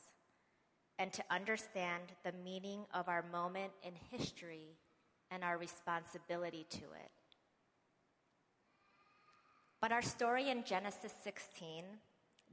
and 1.00 1.12
to 1.13 1.24
understand 1.29 2.03
the 2.24 2.34
meaning 2.43 2.82
of 2.93 3.08
our 3.08 3.24
moment 3.32 3.72
in 3.84 3.93
history 4.12 4.77
and 5.32 5.43
our 5.43 5.58
responsibility 5.58 6.65
to 6.70 6.77
it. 6.77 7.12
But 9.82 9.91
our 9.91 10.01
story 10.01 10.50
in 10.50 10.63
Genesis 10.63 11.13
16 11.24 11.84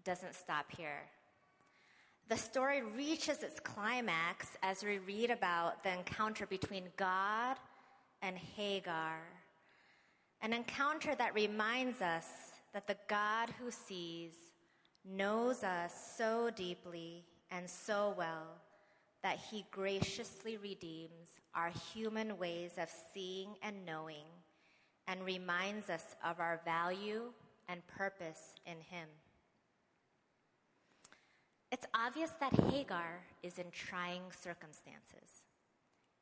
doesn't 0.02 0.34
stop 0.34 0.66
here. 0.76 1.02
The 2.28 2.36
story 2.36 2.82
reaches 2.82 3.42
its 3.42 3.60
climax 3.60 4.46
as 4.62 4.82
we 4.82 4.98
read 4.98 5.30
about 5.30 5.82
the 5.82 5.92
encounter 5.92 6.46
between 6.46 6.84
God 6.96 7.56
and 8.22 8.36
Hagar. 8.36 9.20
An 10.42 10.52
encounter 10.52 11.14
that 11.14 11.34
reminds 11.34 12.00
us 12.00 12.26
that 12.72 12.86
the 12.86 12.96
God 13.08 13.50
who 13.60 13.70
sees 13.70 14.32
knows 15.04 15.62
us 15.62 15.92
so 16.16 16.50
deeply 16.54 17.24
and 17.50 17.68
so 17.68 18.14
well 18.16 18.60
that 19.22 19.38
he 19.50 19.66
graciously 19.70 20.56
redeems 20.56 21.28
our 21.54 21.70
human 21.92 22.38
ways 22.38 22.72
of 22.78 22.88
seeing 23.12 23.50
and 23.62 23.84
knowing 23.84 24.24
and 25.06 25.24
reminds 25.24 25.90
us 25.90 26.04
of 26.24 26.40
our 26.40 26.60
value 26.64 27.24
and 27.68 27.86
purpose 27.86 28.54
in 28.66 28.78
him. 28.88 29.08
It's 31.70 31.86
obvious 31.94 32.30
that 32.40 32.52
Hagar 32.70 33.20
is 33.42 33.58
in 33.58 33.70
trying 33.72 34.22
circumstances. 34.30 35.44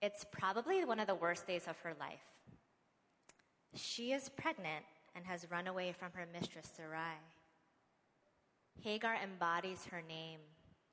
It's 0.02 0.24
probably 0.30 0.84
one 0.84 1.00
of 1.00 1.06
the 1.06 1.14
worst 1.14 1.46
days 1.46 1.66
of 1.68 1.78
her 1.80 1.94
life. 1.98 2.37
She 3.74 4.12
is 4.12 4.28
pregnant 4.28 4.84
and 5.14 5.24
has 5.26 5.50
run 5.50 5.66
away 5.66 5.92
from 5.92 6.12
her 6.12 6.26
mistress 6.32 6.68
Sarai. 6.76 7.18
Hagar 8.82 9.16
embodies 9.22 9.86
her 9.90 10.02
name, 10.08 10.40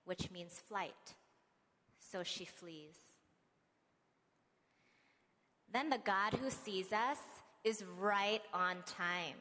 which 0.05 0.31
means 0.31 0.59
flight, 0.67 1.13
so 1.99 2.23
she 2.23 2.45
flees. 2.45 2.97
Then 5.71 5.89
the 5.89 5.99
God 6.03 6.33
who 6.33 6.49
sees 6.49 6.91
us 6.91 7.19
is 7.63 7.83
right 7.99 8.41
on 8.53 8.77
time. 8.85 9.35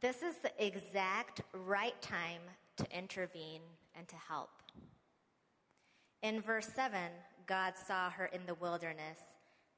This 0.00 0.22
is 0.22 0.36
the 0.36 0.52
exact 0.64 1.42
right 1.52 2.00
time 2.00 2.42
to 2.76 2.86
intervene 2.96 3.62
and 3.96 4.06
to 4.08 4.16
help. 4.16 4.50
In 6.22 6.40
verse 6.40 6.68
7, 6.74 6.98
God 7.46 7.74
saw 7.86 8.10
her 8.10 8.26
in 8.26 8.46
the 8.46 8.54
wilderness 8.54 9.18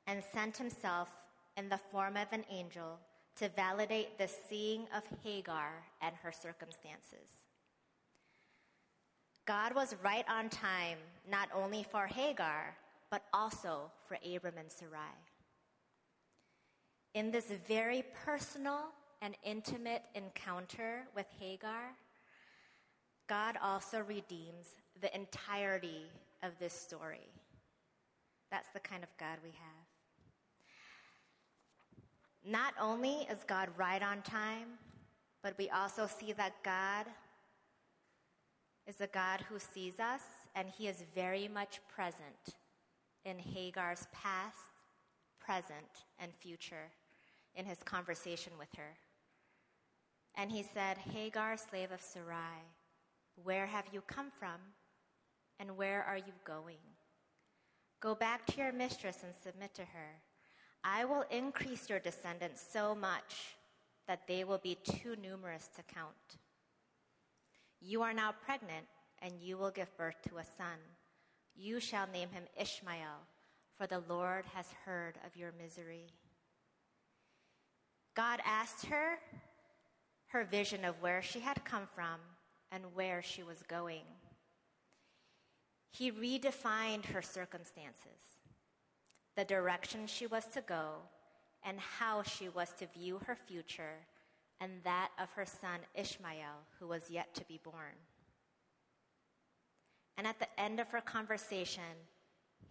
and 0.07 0.23
sent 0.33 0.57
himself 0.57 1.09
in 1.57 1.69
the 1.69 1.81
form 1.91 2.17
of 2.17 2.29
an 2.33 2.45
angel 2.51 2.99
to 3.37 3.49
validate 3.51 4.19
the 4.19 4.29
seeing 4.29 4.87
of 4.95 5.03
Hagar 5.23 5.85
and 6.01 6.15
her 6.23 6.33
circumstances. 6.33 7.43
God 9.47 9.75
was 9.75 9.97
right 10.03 10.25
on 10.29 10.49
time, 10.49 10.99
not 11.29 11.49
only 11.55 11.83
for 11.83 12.07
Hagar, 12.07 12.77
but 13.11 13.25
also 13.33 13.91
for 14.07 14.17
Abram 14.25 14.55
and 14.59 14.71
Sarai. 14.71 15.17
In 17.15 17.31
this 17.31 17.53
very 17.69 18.05
personal 18.25 18.85
and 19.21 19.37
intimate 19.45 20.03
encounter 20.15 21.05
with 21.15 21.27
Hagar, 21.39 21.95
God 23.29 23.57
also 23.63 24.01
redeems 24.01 24.77
the 25.01 25.15
entirety 25.15 26.07
of 26.43 26.53
this 26.59 26.73
story. 26.73 27.29
That's 28.51 28.69
the 28.71 28.81
kind 28.81 29.03
of 29.03 29.09
God 29.19 29.39
we 29.43 29.51
have. 29.51 29.82
Not 32.45 32.75
only 32.81 33.27
is 33.31 33.45
God 33.47 33.69
right 33.77 34.03
on 34.03 34.23
time, 34.23 34.79
but 35.43 35.55
we 35.59 35.71
also 35.71 36.07
see 36.07 36.33
that 36.33 36.63
God 36.65 37.07
is 38.87 39.01
a 39.01 39.07
God 39.07 39.45
who 39.49 39.59
sees 39.59 40.01
us 40.01 40.23
and 40.55 40.69
he 40.69 40.89
is 40.89 41.05
very 41.15 41.49
much 41.49 41.81
present 41.89 42.57
in 43.25 43.39
Hagar's 43.39 44.07
past, 44.13 44.57
present, 45.39 46.05
and 46.19 46.33
future 46.35 46.91
in 47.55 47.65
his 47.65 47.79
conversation 47.85 48.53
with 48.59 48.69
her. 48.77 48.97
And 50.35 50.51
he 50.51 50.63
said, 50.63 50.99
Hagar, 50.99 51.57
slave 51.57 51.93
of 51.93 52.01
Sarai, 52.01 52.65
where 53.43 53.67
have 53.67 53.85
you 53.93 54.01
come 54.01 54.31
from? 54.31 54.61
And 55.61 55.77
where 55.77 56.03
are 56.03 56.17
you 56.17 56.33
going? 56.45 56.79
Go 58.01 58.15
back 58.15 58.47
to 58.47 58.59
your 58.59 58.73
mistress 58.73 59.19
and 59.23 59.33
submit 59.45 59.75
to 59.75 59.83
her. 59.83 60.23
I 60.85 61.05
will 61.05 61.25
increase 61.31 61.89
your 61.89 62.01
descendants 62.01 62.65
so 62.73 62.95
much 62.95 63.57
that 64.09 64.27
they 64.27 64.45
will 64.45 64.59
be 64.59 64.77
too 64.85 65.17
numerous 65.23 65.69
to 65.77 65.83
count. 65.95 66.39
You 67.81 68.03
are 68.03 68.13
now 68.13 68.33
pregnant, 68.45 68.87
and 69.21 69.33
you 69.41 69.57
will 69.57 69.71
give 69.71 69.97
birth 69.97 70.17
to 70.29 70.39
a 70.39 70.45
son. 70.45 70.79
You 71.55 71.81
shall 71.81 72.07
name 72.13 72.31
him 72.31 72.45
Ishmael, 72.61 73.27
for 73.77 73.87
the 73.87 74.03
Lord 74.09 74.45
has 74.55 74.67
heard 74.85 75.19
of 75.27 75.37
your 75.37 75.53
misery. 75.63 76.07
God 78.15 78.41
asked 78.45 78.87
her 78.87 79.19
her 80.29 80.45
vision 80.45 80.85
of 80.85 81.01
where 81.01 81.23
she 81.23 81.41
had 81.41 81.65
come 81.65 81.87
from 81.95 82.21
and 82.71 82.95
where 82.95 83.23
she 83.23 83.43
was 83.43 83.63
going. 83.69 84.05
He 85.91 86.11
redefined 86.11 87.07
her 87.07 87.23
circumstances, 87.23 88.32
the 89.37 89.45
direction 89.45 90.07
she 90.07 90.27
was 90.27 90.45
to 90.47 90.61
go, 90.61 90.97
and 91.65 91.79
how 91.79 92.23
she 92.23 92.49
was 92.49 92.71
to 92.79 92.87
view 92.87 93.21
her 93.27 93.37
future 93.37 94.07
and 94.63 94.71
that 94.85 95.11
of 95.21 95.31
her 95.33 95.45
son 95.45 95.81
Ishmael, 95.95 96.67
who 96.79 96.87
was 96.87 97.11
yet 97.11 97.35
to 97.35 97.45
be 97.47 97.59
born. 97.65 97.97
And 100.17 100.25
at 100.25 100.39
the 100.39 100.61
end 100.61 100.79
of 100.79 100.89
her 100.91 101.01
conversation, 101.01 101.83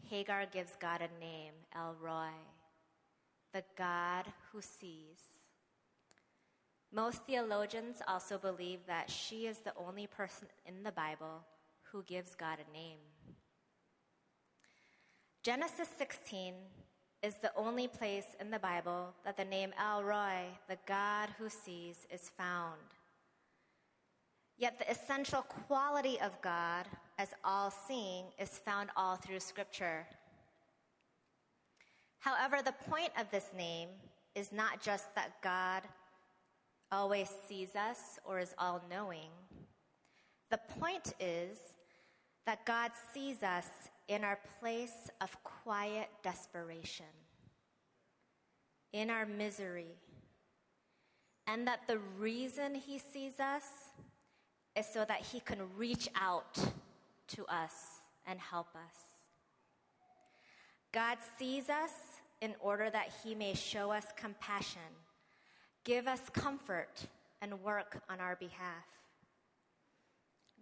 Hagar 0.10 0.46
gives 0.46 0.78
God 0.80 1.02
a 1.02 1.20
name, 1.20 1.54
El 1.76 1.96
Roi, 2.02 2.32
the 3.54 3.64
God 3.78 4.26
who 4.52 4.62
sees. 4.62 5.20
Most 6.94 7.26
theologians 7.26 7.98
also 8.08 8.38
believe 8.38 8.80
that 8.88 9.10
she 9.10 9.48
is 9.48 9.58
the 9.58 9.74
only 9.76 10.08
person 10.08 10.48
in 10.66 10.84
the 10.84 10.92
Bible 10.94 11.44
who 11.92 12.04
gives 12.04 12.36
God 12.36 12.58
a 12.60 12.74
name. 12.74 13.00
Genesis 15.44 15.88
16 15.98 16.54
is 17.24 17.34
the 17.42 17.52
only 17.56 17.88
place 17.88 18.36
in 18.40 18.52
the 18.52 18.60
Bible 18.60 19.12
that 19.26 19.38
the 19.38 19.46
name 19.46 19.74
El 19.76 20.04
Roi, 20.04 20.44
the 20.70 20.78
God 20.86 21.30
who 21.40 21.50
sees, 21.50 22.06
is 22.14 22.30
found. 22.38 22.78
Yet 24.60 24.78
the 24.78 24.92
essential 24.92 25.42
quality 25.42 26.20
of 26.22 26.40
God 26.44 26.86
as 27.18 27.30
all 27.44 27.72
seeing 27.72 28.26
is 28.40 28.60
found 28.60 28.92
all 28.96 29.16
through 29.16 29.40
Scripture. 29.40 30.06
However, 32.20 32.58
the 32.64 32.76
point 32.88 33.10
of 33.20 33.26
this 33.32 33.50
name 33.58 33.90
is 34.36 34.52
not 34.52 34.80
just 34.80 35.16
that 35.16 35.42
God 35.42 35.82
always 36.92 37.30
sees 37.48 37.76
us 37.76 38.20
or 38.26 38.38
is 38.38 38.54
all 38.60 38.80
knowing. 38.92 39.32
The 40.52 40.60
point 40.80 41.16
is 41.20 41.58
that 42.46 42.64
God 42.68 42.92
sees 43.12 43.42
us 43.42 43.66
in 44.12 44.26
our 44.26 44.38
place 44.60 45.10
of 45.22 45.42
quiet 45.42 46.10
desperation, 46.22 47.06
in 48.92 49.10
our 49.10 49.26
misery, 49.26 49.96
and 51.48 51.66
that 51.66 51.88
the 51.88 51.98
reason 52.20 52.76
He 52.76 53.00
sees 53.00 53.40
us 53.40 53.64
is 54.76 54.86
so 54.86 55.06
that 55.06 55.22
He 55.22 55.40
can 55.40 55.60
reach 55.78 56.10
out 56.20 56.58
to 57.30 57.46
us 57.46 58.02
and 58.28 58.38
help 58.38 58.68
us. 58.76 58.98
God 60.92 61.18
sees 61.40 61.70
us 61.70 61.92
in 62.42 62.54
order 62.60 62.90
that 62.90 63.12
he 63.24 63.34
may 63.34 63.54
show 63.54 63.92
us 63.92 64.06
compassion, 64.18 64.82
give 65.86 66.06
us 66.06 66.20
comfort, 66.34 67.08
and 67.42 67.64
work 67.64 68.02
on 68.10 68.20
our 68.20 68.36
behalf. 68.36 68.84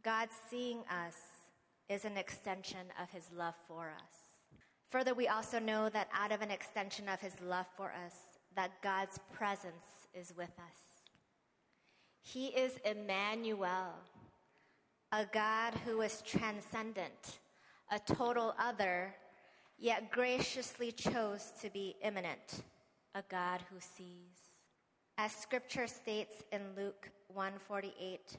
God 0.04 0.30
seeing 0.50 0.80
us 0.82 1.16
is 1.90 2.06
an 2.06 2.18
extension 2.18 2.88
of 3.02 3.10
his 3.10 3.26
love 3.36 3.56
for 3.68 3.90
us. 3.90 4.30
Further, 4.90 5.14
we 5.14 5.28
also 5.28 5.60
know 5.60 5.90
that 5.90 6.10
out 6.14 6.32
of 6.32 6.42
an 6.42 6.52
extension 6.52 7.10
of 7.10 7.20
his 7.20 7.34
love 7.42 7.66
for 7.76 7.92
us, 8.06 8.14
that 8.56 8.82
God's 8.82 9.20
presence 9.34 10.08
is 10.14 10.34
with 10.36 10.52
us. 10.58 10.80
He 12.22 12.48
is 12.48 12.74
Emmanuel, 12.86 13.94
a 15.12 15.26
God 15.26 15.74
who 15.86 16.02
is 16.02 16.22
transcendent, 16.26 17.40
a 17.92 18.00
total 18.00 18.54
other, 18.60 19.16
yet 19.78 20.12
graciously 20.12 20.92
chose 20.92 21.52
to 21.62 21.70
be 21.70 21.96
immanent, 22.04 22.64
a 23.16 23.24
God 23.30 23.62
who 23.72 23.80
sees. 23.80 24.38
As 25.18 25.32
scripture 25.32 25.88
states 25.88 26.44
in 26.52 26.62
Luke 26.78 27.10
148, 27.34 28.38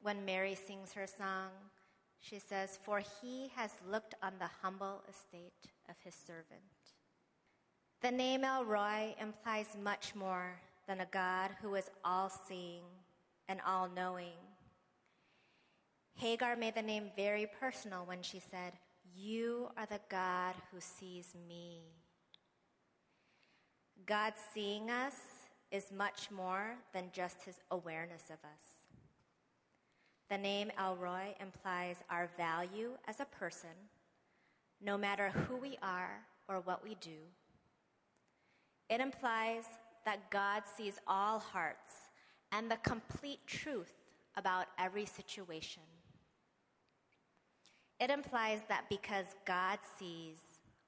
when 0.00 0.24
Mary 0.24 0.54
sings 0.54 0.92
her 0.92 1.06
song, 1.06 1.50
she 2.22 2.38
says, 2.38 2.78
For 2.82 3.02
he 3.20 3.50
has 3.56 3.72
looked 3.90 4.14
on 4.22 4.34
the 4.38 4.48
humble 4.62 5.02
estate 5.10 5.70
of 5.90 5.96
his 6.02 6.14
servant. 6.14 6.62
The 8.00 8.10
name 8.10 8.44
El 8.44 8.64
Roi 8.64 9.14
implies 9.20 9.66
much 9.82 10.14
more 10.14 10.60
than 10.86 11.00
a 11.00 11.06
God 11.06 11.50
who 11.60 11.74
is 11.74 11.90
all 12.04 12.30
seeing 12.48 12.84
and 13.48 13.60
all 13.66 13.88
knowing. 13.94 14.38
Hagar 16.14 16.56
made 16.56 16.74
the 16.74 16.82
name 16.82 17.10
very 17.16 17.46
personal 17.60 18.04
when 18.04 18.22
she 18.22 18.40
said, 18.40 18.72
You 19.16 19.68
are 19.76 19.86
the 19.86 20.00
God 20.08 20.54
who 20.72 20.80
sees 20.80 21.34
me. 21.48 21.80
God 24.06 24.34
seeing 24.54 24.90
us 24.90 25.14
is 25.70 25.90
much 25.90 26.30
more 26.30 26.76
than 26.92 27.10
just 27.12 27.42
his 27.44 27.56
awareness 27.70 28.24
of 28.30 28.38
us. 28.44 28.71
The 30.32 30.38
name 30.38 30.72
El 30.78 30.96
Roi 30.96 31.34
implies 31.42 31.96
our 32.08 32.26
value 32.38 32.92
as 33.06 33.20
a 33.20 33.26
person, 33.26 33.68
no 34.80 34.96
matter 34.96 35.28
who 35.28 35.58
we 35.58 35.76
are 35.82 36.22
or 36.48 36.60
what 36.60 36.82
we 36.82 36.96
do. 37.02 37.18
It 38.88 39.02
implies 39.02 39.64
that 40.06 40.30
God 40.30 40.62
sees 40.74 40.94
all 41.06 41.38
hearts 41.38 41.92
and 42.50 42.70
the 42.70 42.78
complete 42.78 43.46
truth 43.46 43.92
about 44.34 44.68
every 44.78 45.04
situation. 45.04 45.82
It 48.00 48.08
implies 48.08 48.60
that 48.70 48.84
because 48.88 49.26
God 49.44 49.80
sees, 49.98 50.38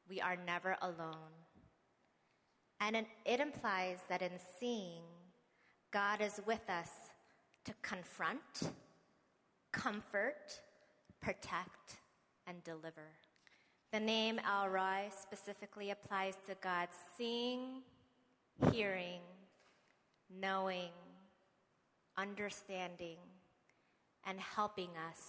we 0.09 0.23
are 0.23 0.39
never 0.47 0.79
alone. 0.81 1.35
And 2.81 2.97
it 3.27 3.41
implies 3.41 3.99
that 4.09 4.23
in 4.23 4.39
seeing, 4.59 5.03
God 5.93 6.23
is 6.23 6.41
with 6.47 6.71
us 6.71 6.89
to 7.67 7.75
confront, 7.83 8.73
comfort, 9.75 10.61
protect, 11.21 11.99
and 12.47 12.63
deliver. 12.65 13.11
The 13.93 14.01
name 14.01 14.41
El 14.49 14.69
Roi 14.69 15.09
specifically 15.21 15.91
applies 15.91 16.35
to 16.49 16.57
God 16.63 16.89
seeing, 17.17 17.83
hearing, 18.73 19.21
knowing, 20.41 20.91
understanding, 22.17 23.19
and 24.27 24.39
helping 24.41 24.91
us 25.11 25.21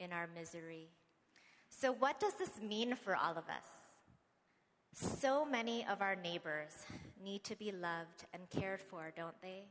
in 0.00 0.12
our 0.12 0.28
misery. 0.34 0.88
So, 1.68 1.92
what 1.92 2.18
does 2.18 2.34
this 2.38 2.60
mean 2.60 2.94
for 2.94 3.14
all 3.14 3.32
of 3.32 3.44
us? 3.48 3.68
So 5.20 5.44
many 5.44 5.84
of 5.90 6.00
our 6.00 6.16
neighbors 6.16 6.72
need 7.22 7.44
to 7.44 7.56
be 7.56 7.70
loved 7.70 8.24
and 8.32 8.48
cared 8.48 8.80
for, 8.80 9.12
don't 9.14 9.40
they? 9.42 9.64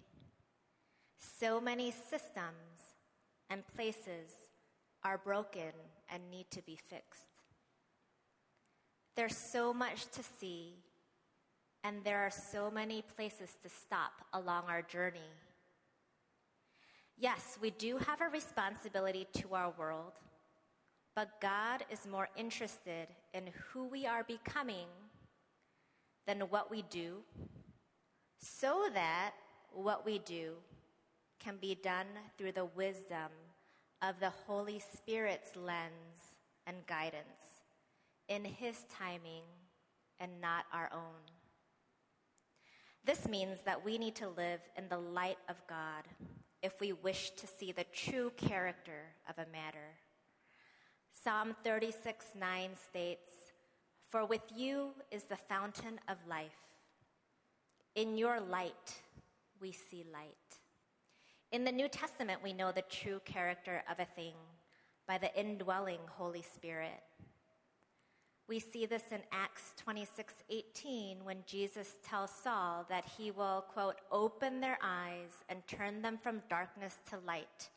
So 1.17 1.59
many 1.59 1.91
systems 1.91 2.74
and 3.49 3.65
places 3.75 4.31
are 5.03 5.17
broken 5.17 5.71
and 6.09 6.29
need 6.31 6.49
to 6.51 6.61
be 6.61 6.75
fixed. 6.75 7.29
There's 9.15 9.37
so 9.37 9.73
much 9.73 10.07
to 10.07 10.23
see, 10.23 10.73
and 11.83 12.03
there 12.03 12.19
are 12.19 12.31
so 12.31 12.69
many 12.69 13.01
places 13.01 13.49
to 13.63 13.69
stop 13.69 14.11
along 14.33 14.63
our 14.67 14.81
journey. 14.81 15.31
Yes, 17.17 17.57
we 17.61 17.69
do 17.69 17.97
have 17.97 18.19
a 18.19 18.27
responsibility 18.27 19.25
to 19.37 19.53
our 19.53 19.73
world, 19.77 20.13
but 21.15 21.39
God 21.39 21.85
is 21.89 22.05
more 22.05 22.27
interested 22.35 23.07
in 23.33 23.43
who 23.69 23.85
we 23.85 24.05
are 24.05 24.23
becoming 24.23 24.87
than 26.27 26.41
what 26.41 26.69
we 26.69 26.81
do, 26.89 27.19
so 28.39 28.89
that 28.93 29.31
what 29.71 30.05
we 30.05 30.19
do 30.19 30.55
can 31.45 31.57
be 31.61 31.75
done 31.75 32.07
through 32.37 32.51
the 32.51 32.65
wisdom 32.65 33.29
of 34.01 34.19
the 34.19 34.31
Holy 34.47 34.79
Spirit's 34.79 35.55
lens 35.55 36.33
and 36.65 36.77
guidance 36.87 37.61
in 38.27 38.43
His 38.43 38.77
timing 38.91 39.43
and 40.19 40.41
not 40.41 40.65
our 40.73 40.89
own. 40.91 41.21
This 43.05 43.27
means 43.27 43.59
that 43.63 43.85
we 43.85 43.99
need 43.99 44.15
to 44.15 44.29
live 44.29 44.59
in 44.75 44.89
the 44.89 44.97
light 44.97 45.37
of 45.47 45.55
God 45.67 46.05
if 46.63 46.81
we 46.81 46.93
wish 46.93 47.29
to 47.37 47.45
see 47.45 47.71
the 47.71 47.85
true 47.93 48.31
character 48.35 49.13
of 49.29 49.37
a 49.37 49.51
matter. 49.51 49.99
Psalm 51.13 51.55
36 51.63 52.25
9 52.39 52.69
states, 52.89 53.29
For 54.09 54.25
with 54.25 54.41
you 54.55 54.93
is 55.11 55.25
the 55.25 55.37
fountain 55.37 55.99
of 56.07 56.17
life. 56.27 56.49
In 57.93 58.17
your 58.17 58.39
light, 58.39 58.95
we 59.61 59.71
see 59.71 60.03
light. 60.11 60.64
In 61.55 61.63
the 61.63 61.71
New 61.71 61.87
Testament, 61.87 62.43
we 62.43 62.51
know 62.51 62.73
the 62.73 62.81
true 62.81 63.21
character 63.23 63.81
of 63.89 64.01
a 64.01 64.13
thing 64.13 64.33
by 65.07 65.17
the 65.17 65.33
indwelling 65.39 66.01
Holy 66.17 66.41
Spirit. 66.41 67.01
We 68.49 68.59
see 68.59 68.85
this 68.85 69.03
in 69.09 69.21
Acts 69.31 69.71
26 69.77 70.33
18 70.49 71.23
when 71.23 71.45
Jesus 71.47 71.93
tells 72.03 72.29
Saul 72.29 72.85
that 72.89 73.05
he 73.17 73.31
will, 73.31 73.63
quote, 73.69 74.01
open 74.11 74.59
their 74.59 74.77
eyes 74.83 75.31
and 75.47 75.65
turn 75.65 76.01
them 76.01 76.17
from 76.21 76.43
darkness 76.49 76.97
to 77.09 77.19
light 77.25 77.69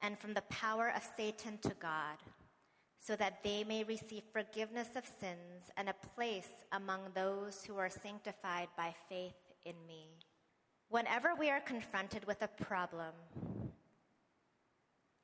and 0.00 0.18
from 0.18 0.32
the 0.32 0.40
power 0.48 0.90
of 0.96 1.02
Satan 1.18 1.58
to 1.64 1.74
God, 1.78 2.16
so 2.98 3.14
that 3.16 3.44
they 3.44 3.62
may 3.62 3.84
receive 3.84 4.22
forgiveness 4.32 4.88
of 4.96 5.04
sins 5.20 5.70
and 5.76 5.90
a 5.90 6.08
place 6.14 6.64
among 6.72 7.00
those 7.14 7.62
who 7.62 7.76
are 7.76 7.90
sanctified 7.90 8.68
by 8.74 8.94
faith 9.10 9.36
in 9.66 9.74
me. 9.86 10.06
Whenever 10.88 11.34
we 11.34 11.50
are 11.50 11.60
confronted 11.60 12.24
with 12.26 12.42
a 12.42 12.48
problem, 12.48 13.12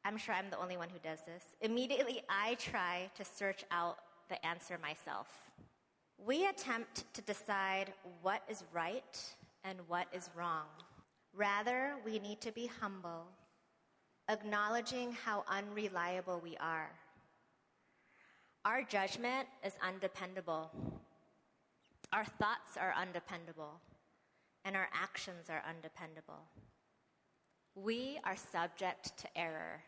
I'm 0.05 0.17
sure 0.17 0.35
I'm 0.35 0.51
the 0.51 0.61
only 0.61 0.77
one 0.77 0.89
who 0.89 0.99
does 0.99 1.21
this. 1.25 1.45
Immediately, 1.61 2.23
I 2.29 2.55
try 2.55 3.09
to 3.15 3.25
search 3.25 3.65
out 3.71 3.99
the 4.29 4.45
answer 4.45 4.79
myself. 4.83 5.29
We 6.19 6.47
attempt 6.47 7.05
to 7.15 7.23
decide 7.23 7.93
what 8.23 8.43
is 8.49 8.65
right 8.73 9.19
and 9.65 9.79
what 9.87 10.09
is 10.13 10.31
wrong. 10.35 10.67
Rather, 11.35 11.95
we 12.05 12.19
need 12.19 12.41
to 12.41 12.53
be 12.53 12.69
humble, 12.81 13.27
acknowledging 14.29 15.13
how 15.13 15.45
unreliable 15.49 16.41
we 16.43 16.57
are. 16.59 16.91
Our 18.65 18.83
judgment 18.83 19.49
is 19.65 19.75
undependable. 19.81 20.71
Our 22.13 22.25
thoughts 22.25 22.77
are 22.79 22.95
undependable, 22.97 23.81
and 24.65 24.77
our 24.77 24.89
actions 24.93 25.51
are 25.51 25.63
undependable. 25.69 26.49
We 27.75 28.19
are 28.25 28.37
subject 28.37 29.17
to 29.19 29.39
error. 29.39 29.83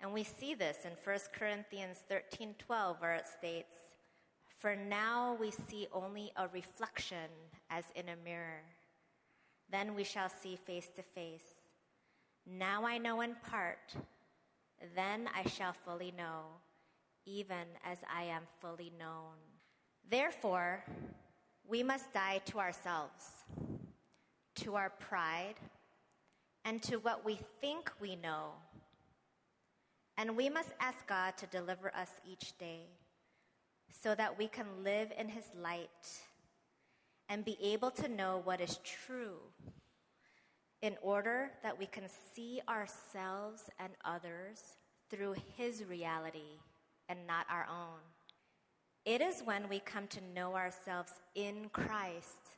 And 0.00 0.14
we 0.14 0.24
see 0.24 0.54
this 0.54 0.84
in 0.84 0.92
1 0.96 1.32
Corinthians 1.32 1.98
13:12 2.08 3.00
where 3.00 3.14
it 3.14 3.26
states, 3.26 3.76
"For 4.56 4.74
now 4.74 5.34
we 5.34 5.50
see 5.50 5.88
only 5.92 6.32
a 6.36 6.48
reflection 6.48 7.30
as 7.68 7.90
in 7.90 8.08
a 8.08 8.16
mirror. 8.16 8.64
Then 9.68 9.94
we 9.94 10.04
shall 10.04 10.28
see 10.30 10.56
face 10.56 10.88
to 10.92 11.02
face. 11.02 11.72
Now 12.46 12.84
I 12.86 12.98
know 12.98 13.20
in 13.20 13.36
part, 13.36 13.94
then 14.94 15.28
I 15.28 15.46
shall 15.46 15.74
fully 15.74 16.10
know, 16.10 16.62
even 17.26 17.78
as 17.84 18.02
I 18.08 18.22
am 18.24 18.46
fully 18.58 18.90
known." 18.90 19.60
Therefore, 20.02 20.84
we 21.68 21.82
must 21.82 22.12
die 22.12 22.40
to 22.46 22.58
ourselves, 22.58 23.24
to 24.56 24.74
our 24.74 24.90
pride, 24.90 25.54
and 26.64 26.82
to 26.82 26.96
what 26.96 27.24
we 27.24 27.38
think 27.60 27.90
we 28.00 28.16
know 28.16 28.52
and 30.20 30.36
we 30.36 30.50
must 30.50 30.68
ask 30.80 31.06
God 31.06 31.38
to 31.38 31.46
deliver 31.46 31.90
us 31.96 32.10
each 32.30 32.58
day 32.58 32.82
so 34.02 34.14
that 34.14 34.36
we 34.36 34.48
can 34.48 34.66
live 34.84 35.10
in 35.18 35.30
His 35.30 35.46
light 35.62 36.20
and 37.30 37.42
be 37.42 37.56
able 37.62 37.90
to 37.92 38.06
know 38.06 38.42
what 38.44 38.60
is 38.60 38.78
true 38.84 39.38
in 40.82 40.94
order 41.00 41.52
that 41.62 41.78
we 41.78 41.86
can 41.86 42.04
see 42.34 42.60
ourselves 42.68 43.70
and 43.78 43.94
others 44.04 44.60
through 45.08 45.36
His 45.56 45.86
reality 45.88 46.58
and 47.08 47.26
not 47.26 47.46
our 47.50 47.66
own. 47.70 48.00
It 49.04 49.22
is 49.22 49.42
when 49.44 49.68
we 49.68 49.80
come 49.80 50.06
to 50.08 50.20
know 50.34 50.54
ourselves 50.54 51.12
in 51.34 51.70
Christ 51.72 52.50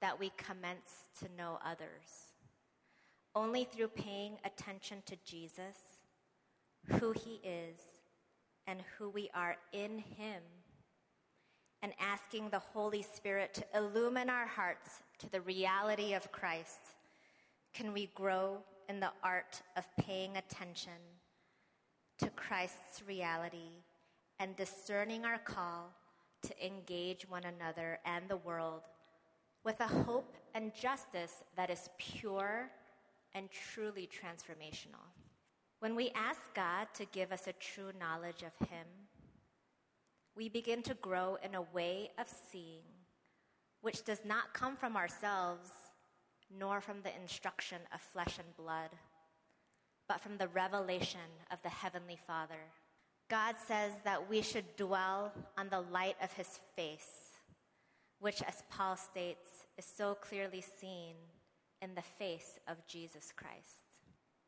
that 0.00 0.18
we 0.18 0.30
commence 0.36 1.08
to 1.20 1.26
know 1.36 1.58
others. 1.64 2.32
Only 3.34 3.64
through 3.64 3.88
paying 3.88 4.36
attention 4.44 4.98
to 5.06 5.16
Jesus, 5.24 5.76
who 6.86 7.12
He 7.12 7.40
is, 7.42 7.78
and 8.66 8.80
who 8.96 9.08
we 9.08 9.28
are 9.34 9.56
in 9.72 9.98
Him, 9.98 10.42
and 11.82 11.92
asking 11.98 12.50
the 12.50 12.60
Holy 12.60 13.02
Spirit 13.02 13.52
to 13.54 13.64
illumine 13.74 14.30
our 14.30 14.46
hearts 14.46 15.00
to 15.18 15.30
the 15.30 15.40
reality 15.40 16.14
of 16.14 16.30
Christ, 16.30 16.94
can 17.74 17.92
we 17.92 18.08
grow 18.14 18.58
in 18.88 19.00
the 19.00 19.10
art 19.24 19.62
of 19.76 19.84
paying 19.96 20.36
attention 20.36 20.92
to 22.18 22.30
Christ's 22.30 23.02
reality 23.06 23.82
and 24.42 24.56
discerning 24.56 25.24
our 25.24 25.38
call 25.38 25.94
to 26.42 26.66
engage 26.66 27.30
one 27.30 27.44
another 27.44 28.00
and 28.04 28.28
the 28.28 28.38
world 28.38 28.82
with 29.64 29.78
a 29.78 29.86
hope 29.86 30.36
and 30.56 30.74
justice 30.74 31.44
that 31.56 31.70
is 31.70 31.88
pure 31.96 32.68
and 33.36 33.48
truly 33.52 34.08
transformational. 34.08 35.06
When 35.78 35.94
we 35.94 36.10
ask 36.16 36.40
God 36.54 36.88
to 36.94 37.04
give 37.12 37.30
us 37.30 37.46
a 37.46 37.52
true 37.52 37.92
knowledge 38.00 38.42
of 38.42 38.68
Him, 38.68 38.86
we 40.36 40.48
begin 40.48 40.82
to 40.82 40.94
grow 40.94 41.38
in 41.44 41.54
a 41.54 41.62
way 41.62 42.10
of 42.18 42.26
seeing 42.50 42.82
which 43.80 44.04
does 44.04 44.24
not 44.24 44.54
come 44.54 44.74
from 44.74 44.96
ourselves 44.96 45.70
nor 46.58 46.80
from 46.80 47.00
the 47.02 47.14
instruction 47.20 47.78
of 47.94 48.00
flesh 48.00 48.40
and 48.40 48.56
blood, 48.56 48.90
but 50.08 50.20
from 50.20 50.36
the 50.36 50.48
revelation 50.48 51.30
of 51.52 51.62
the 51.62 51.68
Heavenly 51.68 52.18
Father. 52.26 52.72
God 53.28 53.56
says 53.66 53.92
that 54.04 54.28
we 54.28 54.42
should 54.42 54.76
dwell 54.76 55.32
on 55.56 55.68
the 55.68 55.80
light 55.80 56.16
of 56.22 56.32
His 56.32 56.58
face, 56.76 57.30
which, 58.20 58.42
as 58.42 58.62
Paul 58.70 58.96
states, 58.96 59.48
is 59.78 59.84
so 59.84 60.14
clearly 60.14 60.62
seen 60.80 61.14
in 61.80 61.94
the 61.94 62.02
face 62.02 62.58
of 62.68 62.86
Jesus 62.86 63.32
Christ. 63.34 63.82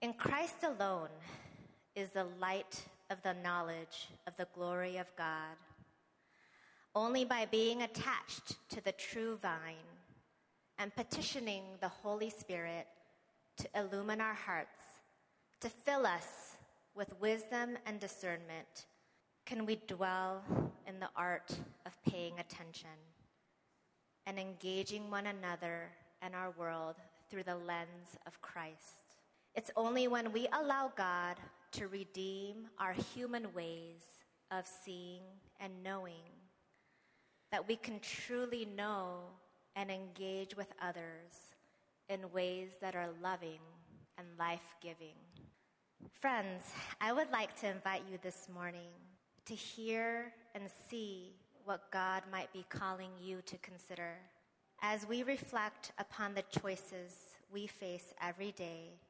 In 0.02 0.12
Christ 0.12 0.56
alone 0.62 1.08
is 1.96 2.10
the 2.10 2.26
light 2.40 2.84
of 3.10 3.22
the 3.22 3.34
knowledge 3.42 4.08
of 4.26 4.36
the 4.36 4.48
glory 4.54 4.96
of 4.96 5.14
God. 5.16 5.56
Only 6.94 7.24
by 7.24 7.46
being 7.46 7.82
attached 7.82 8.56
to 8.70 8.84
the 8.84 8.92
true 8.92 9.36
vine 9.40 9.88
and 10.78 10.94
petitioning 10.94 11.64
the 11.80 11.88
Holy 11.88 12.30
Spirit 12.30 12.86
to 13.58 13.68
illumine 13.74 14.20
our 14.20 14.34
hearts, 14.34 14.82
to 15.60 15.68
fill 15.68 16.06
us 16.06 16.53
with 16.94 17.18
wisdom 17.20 17.76
and 17.86 17.98
discernment, 17.98 18.86
can 19.46 19.66
we 19.66 19.76
dwell 19.86 20.42
in 20.86 21.00
the 21.00 21.08
art 21.16 21.52
of 21.86 22.02
paying 22.04 22.38
attention 22.38 22.88
and 24.26 24.38
engaging 24.38 25.10
one 25.10 25.26
another 25.26 25.90
and 26.22 26.34
our 26.34 26.52
world 26.52 26.96
through 27.28 27.42
the 27.42 27.56
lens 27.56 28.16
of 28.26 28.40
Christ. 28.40 29.18
It's 29.54 29.70
only 29.76 30.08
when 30.08 30.32
we 30.32 30.48
allow 30.52 30.92
God 30.96 31.36
to 31.72 31.88
redeem 31.88 32.68
our 32.78 32.92
human 32.92 33.52
ways 33.52 34.02
of 34.50 34.66
seeing 34.66 35.22
and 35.60 35.72
knowing 35.82 36.22
that 37.52 37.66
we 37.66 37.76
can 37.76 38.00
truly 38.00 38.66
know 38.76 39.20
and 39.76 39.90
engage 39.90 40.56
with 40.56 40.72
others 40.80 41.54
in 42.08 42.32
ways 42.32 42.70
that 42.80 42.94
are 42.94 43.08
loving 43.22 43.60
and 44.18 44.26
life 44.38 44.74
giving. 44.80 45.14
Friends, 46.12 46.62
I 47.00 47.12
would 47.12 47.30
like 47.30 47.58
to 47.60 47.68
invite 47.68 48.02
you 48.10 48.18
this 48.22 48.48
morning 48.52 48.90
to 49.46 49.54
hear 49.54 50.32
and 50.54 50.64
see 50.88 51.32
what 51.64 51.90
God 51.90 52.22
might 52.30 52.52
be 52.52 52.64
calling 52.68 53.10
you 53.22 53.40
to 53.46 53.58
consider 53.58 54.14
as 54.82 55.06
we 55.08 55.22
reflect 55.22 55.92
upon 55.98 56.34
the 56.34 56.44
choices 56.60 57.14
we 57.52 57.66
face 57.66 58.12
every 58.20 58.52
day 58.52 59.00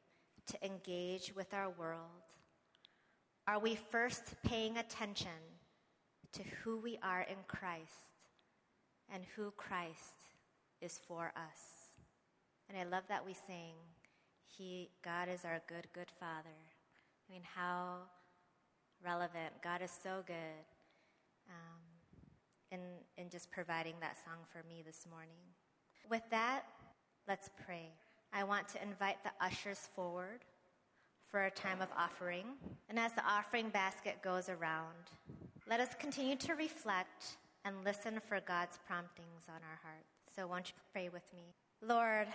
to 0.46 0.64
engage 0.64 1.35
with 1.35 1.52
our 1.52 1.70
world. 1.70 2.00
Are 3.46 3.59
we 3.59 3.78
first 3.90 4.35
paying 4.42 4.76
attention 4.76 5.30
to 6.35 6.42
who 6.62 6.78
we 6.78 6.98
are 7.02 7.22
in 7.22 7.37
Christ 7.46 8.14
and 9.12 9.24
who 9.37 9.52
Christ 9.57 10.28
is 10.80 10.98
for 11.07 11.33
us. 11.37 11.92
And 12.68 12.78
I 12.78 12.85
love 12.85 13.04
that 13.09 13.24
we 13.24 13.35
sing, 13.35 13.74
He, 14.46 14.90
God 15.04 15.28
is 15.28 15.44
our 15.44 15.61
good, 15.68 15.87
good 15.92 16.11
Father. 16.18 16.74
I 17.29 17.33
mean, 17.33 17.43
how 17.55 17.99
relevant. 19.05 19.53
God 19.63 19.83
is 19.83 19.91
so 20.03 20.23
good 20.27 20.65
um, 21.49 21.81
in, 22.71 22.81
in 23.23 23.31
just 23.31 23.51
providing 23.51 23.95
that 24.01 24.17
song 24.25 24.39
for 24.51 24.67
me 24.69 24.83
this 24.85 25.07
morning. 25.11 25.43
With 26.11 26.23
that, 26.31 26.63
let's 27.29 27.51
pray. 27.65 27.91
I 28.33 28.45
want 28.45 28.69
to 28.71 28.83
invite 28.83 29.23
the 29.23 29.31
ushers 29.45 29.89
forward 29.95 30.45
for 31.31 31.45
a 31.45 31.51
time 31.51 31.83
of 31.83 31.89
offering. 31.97 32.45
And 32.89 32.99
as 32.99 33.13
the 33.13 33.25
offering 33.27 33.69
basket 33.69 34.23
goes 34.23 34.49
around, 34.49 35.11
let 35.69 35.81
us 35.81 35.91
continue 35.99 36.37
to 36.37 36.55
reflect 36.55 37.37
and 37.65 37.85
listen 37.85 38.21
for 38.21 38.41
God's 38.41 38.79
promptings 38.87 39.45
on 39.49 39.57
our 39.57 39.81
hearts. 39.83 40.09
So, 40.35 40.47
won't 40.47 40.69
you 40.69 40.75
pray 40.93 41.09
with 41.09 41.23
me? 41.35 41.55
Lord, 41.81 42.27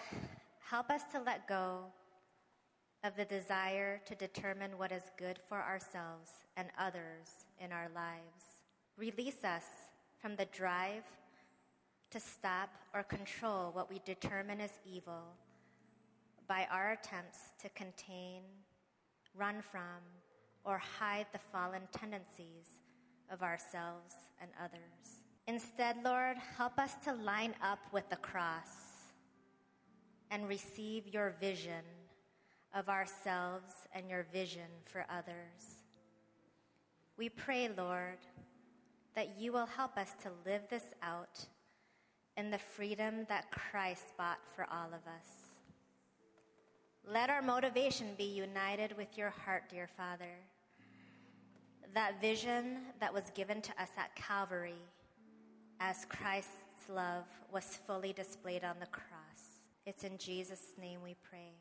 help 0.69 0.89
us 0.89 1.01
to 1.11 1.21
let 1.21 1.47
go 1.47 1.85
of 3.03 3.15
the 3.15 3.25
desire 3.25 4.01
to 4.05 4.15
determine 4.15 4.77
what 4.77 4.91
is 4.91 5.03
good 5.17 5.39
for 5.47 5.57
ourselves 5.57 6.31
and 6.57 6.69
others 6.77 7.45
in 7.63 7.71
our 7.71 7.87
lives. 7.95 8.59
Release 8.97 9.43
us 9.43 9.63
from 10.21 10.35
the 10.35 10.47
drive 10.51 11.05
to 12.11 12.19
stop 12.19 12.69
or 12.93 13.03
control 13.03 13.71
what 13.71 13.89
we 13.89 14.01
determine 14.05 14.59
as 14.59 14.71
evil 14.85 15.23
by 16.47 16.67
our 16.71 16.91
attempts 16.91 17.39
to 17.61 17.69
contain, 17.69 18.41
run 19.35 19.61
from, 19.61 20.01
or 20.65 20.77
hide 20.77 21.27
the 21.31 21.39
fallen 21.53 21.83
tendencies 21.91 22.79
of 23.31 23.43
ourselves 23.43 24.15
and 24.41 24.49
others. 24.61 25.23
Instead, 25.47 25.97
Lord, 26.03 26.37
help 26.57 26.77
us 26.77 26.95
to 27.05 27.13
line 27.13 27.53
up 27.63 27.79
with 27.93 28.09
the 28.09 28.17
cross 28.17 28.67
and 30.31 30.49
receive 30.49 31.07
your 31.07 31.35
vision 31.39 31.83
of 32.73 32.89
ourselves 32.89 33.73
and 33.93 34.09
your 34.09 34.25
vision 34.31 34.69
for 34.85 35.05
others. 35.09 35.83
We 37.17 37.29
pray, 37.29 37.69
Lord, 37.75 38.19
that 39.15 39.39
you 39.39 39.51
will 39.51 39.65
help 39.65 39.97
us 39.97 40.11
to 40.23 40.31
live 40.45 40.61
this 40.69 40.93
out 41.01 41.45
in 42.37 42.51
the 42.51 42.57
freedom 42.57 43.25
that 43.27 43.51
Christ 43.51 44.13
bought 44.17 44.39
for 44.55 44.65
all 44.71 44.87
of 44.87 45.05
us. 45.07 45.49
Let 47.05 47.29
our 47.29 47.41
motivation 47.41 48.07
be 48.17 48.23
united 48.23 48.95
with 48.95 49.17
your 49.17 49.31
heart, 49.31 49.63
dear 49.69 49.89
Father. 49.97 50.37
That 51.93 52.21
vision 52.21 52.77
that 52.99 53.13
was 53.13 53.31
given 53.35 53.61
to 53.63 53.71
us 53.81 53.89
at 53.97 54.15
Calvary 54.15 54.81
as 55.79 56.05
Christ's 56.05 56.87
love 56.87 57.25
was 57.51 57.79
fully 57.87 58.13
displayed 58.13 58.63
on 58.63 58.75
the 58.79 58.85
cross. 58.85 59.63
It's 59.85 60.03
in 60.03 60.17
Jesus' 60.17 60.73
name 60.79 60.99
we 61.03 61.15
pray. 61.29 61.55